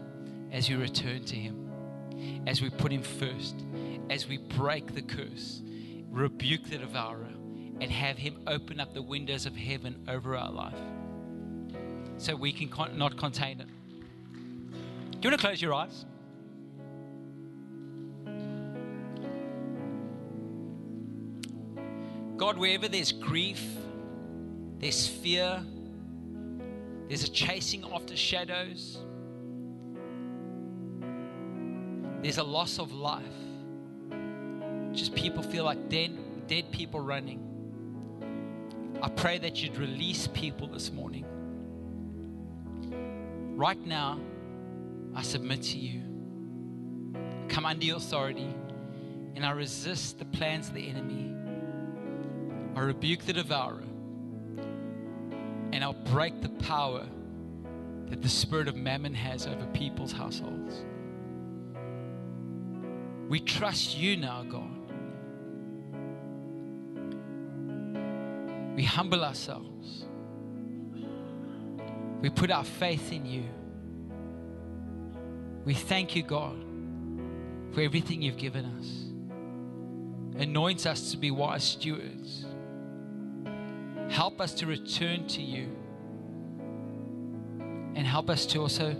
as 0.50 0.68
you 0.68 0.78
return 0.78 1.24
to 1.24 1.36
Him. 1.36 2.42
as 2.46 2.60
we 2.60 2.68
put 2.68 2.92
Him 2.92 3.02
first, 3.02 3.64
as 4.10 4.28
we 4.28 4.36
break 4.36 4.94
the 4.94 5.00
curse, 5.00 5.62
rebuke 6.10 6.64
the 6.68 6.78
devourer, 6.78 7.32
and 7.80 7.90
have 7.90 8.18
Him 8.18 8.42
open 8.46 8.78
up 8.78 8.92
the 8.92 9.00
windows 9.00 9.46
of 9.46 9.56
heaven 9.56 10.04
over 10.06 10.36
our 10.36 10.52
life 10.52 10.78
so 12.18 12.36
we 12.36 12.52
can 12.52 12.70
not 12.94 13.16
contain 13.16 13.60
it. 13.60 13.66
Do 15.12 15.18
you 15.22 15.30
want 15.30 15.40
to 15.40 15.46
close 15.46 15.62
your 15.62 15.72
eyes? 15.72 16.04
God, 22.42 22.58
wherever 22.58 22.88
there's 22.88 23.12
grief, 23.12 23.64
there's 24.80 25.06
fear, 25.06 25.62
there's 27.06 27.22
a 27.22 27.30
chasing 27.30 27.84
after 27.94 28.16
shadows, 28.16 28.98
there's 32.20 32.38
a 32.38 32.42
loss 32.42 32.80
of 32.80 32.92
life. 32.92 33.22
Just 34.90 35.14
people 35.14 35.44
feel 35.44 35.62
like 35.62 35.88
dead, 35.88 36.18
dead 36.48 36.72
people 36.72 36.98
running. 36.98 37.38
I 39.00 39.08
pray 39.08 39.38
that 39.38 39.62
you'd 39.62 39.76
release 39.76 40.26
people 40.26 40.66
this 40.66 40.90
morning. 40.90 41.24
Right 43.56 43.78
now, 43.86 44.18
I 45.14 45.22
submit 45.22 45.62
to 45.62 45.78
you. 45.78 46.02
Come 47.48 47.66
under 47.66 47.84
your 47.84 47.98
authority, 47.98 48.52
and 49.36 49.46
I 49.46 49.52
resist 49.52 50.18
the 50.18 50.24
plans 50.24 50.66
of 50.66 50.74
the 50.74 50.88
enemy. 50.88 51.36
I 52.74 52.80
rebuke 52.80 53.20
the 53.26 53.32
devourer, 53.32 53.84
and 55.72 55.84
I'll 55.84 55.92
break 55.92 56.40
the 56.40 56.48
power 56.48 57.06
that 58.06 58.22
the 58.22 58.28
spirit 58.28 58.68
of 58.68 58.76
mammon 58.76 59.14
has 59.14 59.46
over 59.46 59.66
people's 59.72 60.12
households. 60.12 60.84
We 63.28 63.40
trust 63.40 63.96
you 63.96 64.16
now, 64.16 64.42
God. 64.42 64.68
We 68.76 68.84
humble 68.84 69.24
ourselves. 69.24 70.06
We 72.20 72.30
put 72.30 72.50
our 72.50 72.64
faith 72.64 73.12
in 73.12 73.26
you. 73.26 73.44
We 75.64 75.74
thank 75.74 76.16
you, 76.16 76.22
God, 76.22 76.56
for 77.72 77.80
everything 77.80 78.22
you've 78.22 78.38
given 78.38 78.64
us. 78.64 80.40
Anoint 80.40 80.86
us 80.86 81.10
to 81.10 81.16
be 81.16 81.30
wise 81.30 81.64
stewards. 81.64 82.46
Help 84.08 84.40
us 84.40 84.52
to 84.54 84.66
return 84.66 85.26
to 85.28 85.42
you. 85.42 85.68
And 87.94 88.06
help 88.06 88.30
us 88.30 88.46
to 88.46 88.60
also 88.60 88.96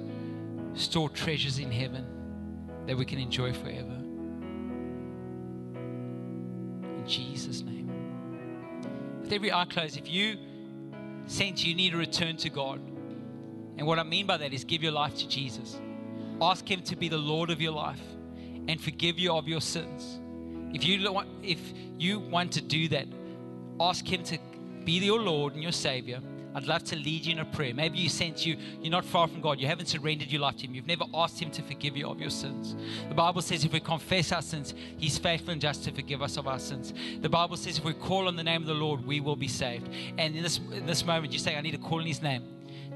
store 0.75 1.09
treasures 1.09 1.59
in 1.59 1.71
heaven 1.71 2.07
that 2.87 2.97
we 2.97 3.05
can 3.05 3.19
enjoy 3.19 3.53
forever. 3.53 3.99
In 6.97 7.05
Jesus' 7.07 7.63
name. 7.63 7.91
With 9.23 9.33
every 9.33 9.53
eye 9.53 9.67
closed, 9.67 9.97
if 9.97 10.09
you 10.11 10.37
sense 11.27 11.65
you 11.65 11.75
need 11.75 11.91
to 11.93 11.97
return 11.97 12.37
to 12.39 12.51
God, 12.51 12.81
and 13.79 13.87
what 13.87 13.99
I 13.99 14.03
mean 14.03 14.27
by 14.27 14.37
that 14.37 14.53
is 14.53 14.65
give 14.65 14.83
your 14.83 14.93
life 14.93 15.17
to 15.17 15.29
Jesus. 15.29 15.81
Ask 16.41 16.71
Him 16.71 16.83
to 16.83 16.97
be 16.97 17.09
the 17.09 17.19
Lord 17.19 17.51
of 17.51 17.61
your 17.61 17.73
life 17.73 18.01
and 18.69 18.81
forgive 18.81 19.19
you 19.19 19.33
of 19.33 19.49
your 19.49 19.61
sins. 19.61 20.21
If 20.75 20.85
you 20.85 21.11
want, 21.11 21.29
if 21.43 21.61
you 21.99 22.19
want 22.19 22.53
to 22.53 22.61
do 22.61 22.89
that, 22.89 23.07
ask 23.81 24.07
Him 24.07 24.23
to 24.25 24.39
be 24.85 24.93
your 24.93 25.21
Lord 25.21 25.55
and 25.55 25.63
your 25.63 25.73
Savior. 25.73 26.21
I'd 26.55 26.67
love 26.67 26.85
to 26.85 26.97
lead 26.97 27.25
you 27.25 27.33
in 27.33 27.39
a 27.39 27.45
prayer. 27.45 27.73
Maybe 27.73 27.99
you 27.99 28.09
sense 28.09 28.45
you 28.45 28.57
you're 28.81 28.91
not 28.91 29.05
far 29.05 29.27
from 29.27 29.41
God. 29.41 29.59
You 29.59 29.67
haven't 29.67 29.87
surrendered 29.87 30.31
your 30.31 30.43
life 30.43 30.57
to 30.59 30.67
Him. 30.67 30.75
You've 30.75 30.87
never 30.87 31.05
asked 31.15 31.41
Him 31.41 31.51
to 31.53 31.63
forgive 31.63 31.97
you 31.97 32.09
of 32.09 32.21
your 32.21 32.31
sins. 32.31 32.77
The 33.09 33.15
Bible 33.15 33.43
says 33.43 33.65
if 33.65 33.73
we 33.73 33.81
confess 33.81 34.33
our 34.33 34.43
sins, 34.43 34.75
He's 34.99 35.19
faithful 35.19 35.53
and 35.53 35.61
just 35.61 35.85
to 35.85 35.93
forgive 35.93 36.23
us 36.23 36.37
of 36.37 36.47
our 36.47 36.59
sins. 36.59 36.93
The 37.21 37.29
Bible 37.29 37.57
says 37.57 37.79
if 37.79 37.85
we 37.85 37.95
call 37.95 38.29
on 38.29 38.37
the 38.37 38.45
name 38.45 38.61
of 38.61 38.69
the 38.69 38.75
Lord, 38.75 39.07
we 39.07 39.21
will 39.21 39.37
be 39.37 39.49
saved. 39.49 39.89
And 40.19 40.37
in 40.37 40.43
this 40.43 40.59
in 40.59 40.87
this 40.87 41.05
moment, 41.05 41.33
you 41.33 41.39
say, 41.39 41.57
I 41.57 41.61
need 41.61 41.73
to 41.73 41.79
call 41.79 42.01
on 42.01 42.07
His 42.07 42.21
name 42.21 42.43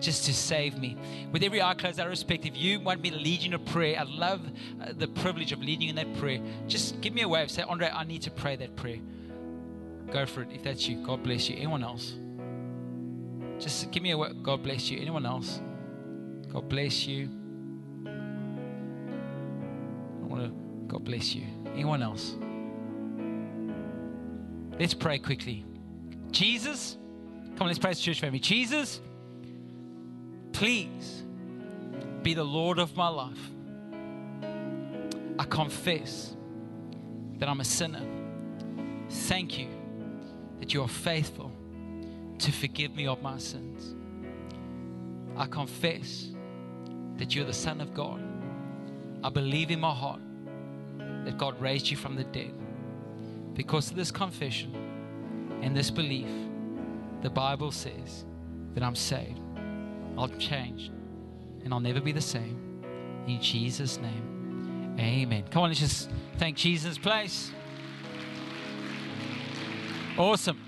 just 0.01 0.27
to 0.27 0.35
save 0.35 0.79
me. 0.79 0.97
With 1.33 1.43
every 1.43 1.63
eye 1.63 1.73
closed, 1.73 1.99
I 1.99 2.05
respect, 2.05 2.45
if 2.45 2.57
you 2.57 2.81
want 2.81 3.01
me 3.01 3.11
to 3.11 3.17
lead 3.17 3.41
you 3.41 3.47
in 3.49 3.55
a 3.55 3.59
prayer, 3.59 3.99
I'd 3.99 4.09
love 4.09 4.43
uh, 4.81 4.93
the 4.97 5.09
privilege 5.09 5.53
of 5.53 5.61
leading 5.61 5.83
you 5.83 5.91
in 5.91 5.97
that 5.97 6.15
prayer. 6.19 6.41
Just 6.67 7.01
give 7.01 7.15
me 7.15 7.23
a 7.23 7.29
wave. 7.29 7.51
Say, 7.51 7.63
Andre, 7.63 7.89
I 7.89 8.05
need 8.05 8.21
to 8.23 8.31
pray 8.31 8.57
that 8.57 8.77
prayer. 8.77 8.99
Go 10.11 10.25
for 10.27 10.43
it 10.43 10.49
if 10.53 10.63
that's 10.63 10.89
you. 10.89 11.03
God 11.05 11.23
bless 11.23 11.49
you. 11.49 11.57
Anyone 11.57 11.83
else? 11.83 12.15
Just 13.59 13.91
give 13.91 14.03
me 14.03 14.13
a 14.13 14.19
word. 14.19 14.43
God 14.43 14.63
bless 14.63 14.91
you. 14.91 15.01
Anyone 15.01 15.27
else? 15.27 15.61
God 16.53 16.69
bless 16.69 17.07
you. 17.07 17.29
I 20.23 20.27
want 20.27 20.45
to. 20.45 20.53
God 20.87 21.05
bless 21.05 21.35
you. 21.35 21.45
Anyone 21.75 22.03
else? 22.03 22.37
Let's 24.79 24.95
pray 24.95 25.19
quickly. 25.19 25.65
Jesus, 26.31 26.99
come 27.57 27.63
on, 27.63 27.67
let's 27.69 27.79
pray 27.79 27.91
as 27.91 28.01
church 28.01 28.21
family. 28.21 28.39
Jesus, 28.39 29.01
please 30.53 31.25
be 32.23 32.35
the 32.35 32.45
Lord 32.45 32.79
of 32.79 32.95
my 32.95 33.09
life. 33.09 33.51
I 35.39 35.45
confess 35.45 36.37
that 37.39 37.49
I'm 37.49 37.61
a 37.61 37.65
sinner. 37.65 38.03
Thank 39.09 39.59
you 39.59 39.76
that 40.61 40.75
you 40.75 40.83
are 40.83 40.89
faithful 40.89 41.53
to 42.39 42.53
forgive 42.53 42.95
me 42.95 43.07
of 43.07 43.23
my 43.23 43.39
sins. 43.39 43.95
I 45.37 45.47
confess 45.47 46.29
that 47.19 47.35
you're 47.35 47.45
the 47.45 47.53
Son 47.53 47.81
of 47.81 47.95
God. 47.95 48.23
I 49.23 49.29
believe 49.29 49.71
in 49.71 49.81
my 49.81 49.95
heart 49.95 50.21
that 50.99 51.39
God 51.39 51.61
raised 51.61 51.91
you 51.91 51.97
from 51.97 52.15
the 52.15 52.25
dead. 52.25 52.55
Because 53.55 53.91
of 53.91 53.97
this 53.97 54.11
confession 54.11 54.75
and 55.63 55.77
this 55.77 55.91
belief, 55.91 56.29
the 57.23 57.31
Bible 57.31 57.73
says 57.73 58.25
that 58.75 58.83
I'm 58.83 58.95
saved. 58.95 59.41
I'll 60.19 60.29
change 60.29 60.91
and 61.65 61.73
I'll 61.73 61.81
never 61.81 62.01
be 62.01 62.13
the 62.13 62.21
same. 62.21 62.83
In 63.27 63.41
Jesus' 63.41 63.99
name, 63.99 64.95
amen. 65.01 65.45
Come 65.51 65.65
on, 65.65 65.71
let's 65.71 65.81
just 65.81 66.11
thank 66.39 66.57
Jesus' 66.57 66.97
place. 66.97 67.51
Awesome. 70.19 70.59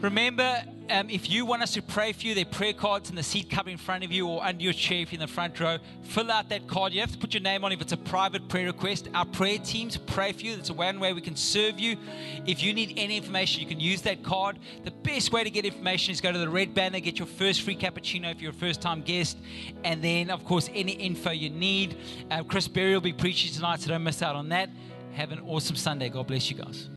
Remember, 0.00 0.62
um, 0.90 1.10
if 1.10 1.28
you 1.28 1.44
want 1.44 1.62
us 1.62 1.72
to 1.74 1.82
pray 1.82 2.12
for 2.12 2.26
you, 2.26 2.34
there 2.34 2.42
are 2.42 2.50
prayer 2.50 2.72
cards 2.72 3.10
in 3.10 3.16
the 3.16 3.22
seat 3.22 3.50
cover 3.50 3.68
in 3.68 3.78
front 3.78 4.04
of 4.04 4.12
you 4.12 4.28
or 4.28 4.44
under 4.44 4.62
your 4.62 4.72
chair 4.72 5.02
if 5.02 5.12
you're 5.12 5.20
in 5.20 5.26
the 5.26 5.32
front 5.32 5.58
row. 5.58 5.78
Fill 6.02 6.30
out 6.30 6.48
that 6.50 6.68
card. 6.68 6.92
You 6.92 7.00
have 7.00 7.10
to 7.10 7.18
put 7.18 7.34
your 7.34 7.42
name 7.42 7.64
on 7.64 7.72
if 7.72 7.80
it's 7.80 7.92
a 7.92 7.96
private 7.96 8.48
prayer 8.48 8.66
request. 8.66 9.08
Our 9.12 9.24
prayer 9.24 9.58
teams 9.58 9.96
pray 9.96 10.30
for 10.30 10.42
you. 10.42 10.54
It's 10.54 10.70
one 10.70 11.00
way 11.00 11.12
we 11.12 11.20
can 11.20 11.34
serve 11.34 11.80
you. 11.80 11.96
If 12.46 12.62
you 12.62 12.72
need 12.74 12.94
any 12.96 13.16
information, 13.16 13.60
you 13.60 13.66
can 13.66 13.80
use 13.80 14.02
that 14.02 14.22
card. 14.22 14.60
The 14.84 14.92
best 14.92 15.32
way 15.32 15.42
to 15.42 15.50
get 15.50 15.64
information 15.64 16.12
is 16.12 16.20
go 16.20 16.30
to 16.30 16.38
the 16.38 16.48
red 16.48 16.74
banner, 16.74 17.00
get 17.00 17.18
your 17.18 17.26
first 17.26 17.62
free 17.62 17.76
cappuccino 17.76 18.30
if 18.30 18.40
you're 18.40 18.52
a 18.52 18.54
first 18.54 18.80
time 18.80 19.02
guest, 19.02 19.36
and 19.82 20.02
then, 20.02 20.30
of 20.30 20.44
course, 20.44 20.68
any 20.72 20.92
info 20.92 21.30
you 21.30 21.50
need. 21.50 21.96
Uh, 22.30 22.44
Chris 22.44 22.68
Berry 22.68 22.94
will 22.94 23.00
be 23.00 23.12
preaching 23.12 23.52
tonight, 23.52 23.80
so 23.80 23.88
don't 23.88 24.04
miss 24.04 24.22
out 24.22 24.36
on 24.36 24.48
that. 24.50 24.70
Have 25.14 25.32
an 25.32 25.40
awesome 25.40 25.76
Sunday. 25.76 26.08
God 26.08 26.28
bless 26.28 26.50
you 26.50 26.56
guys. 26.56 26.88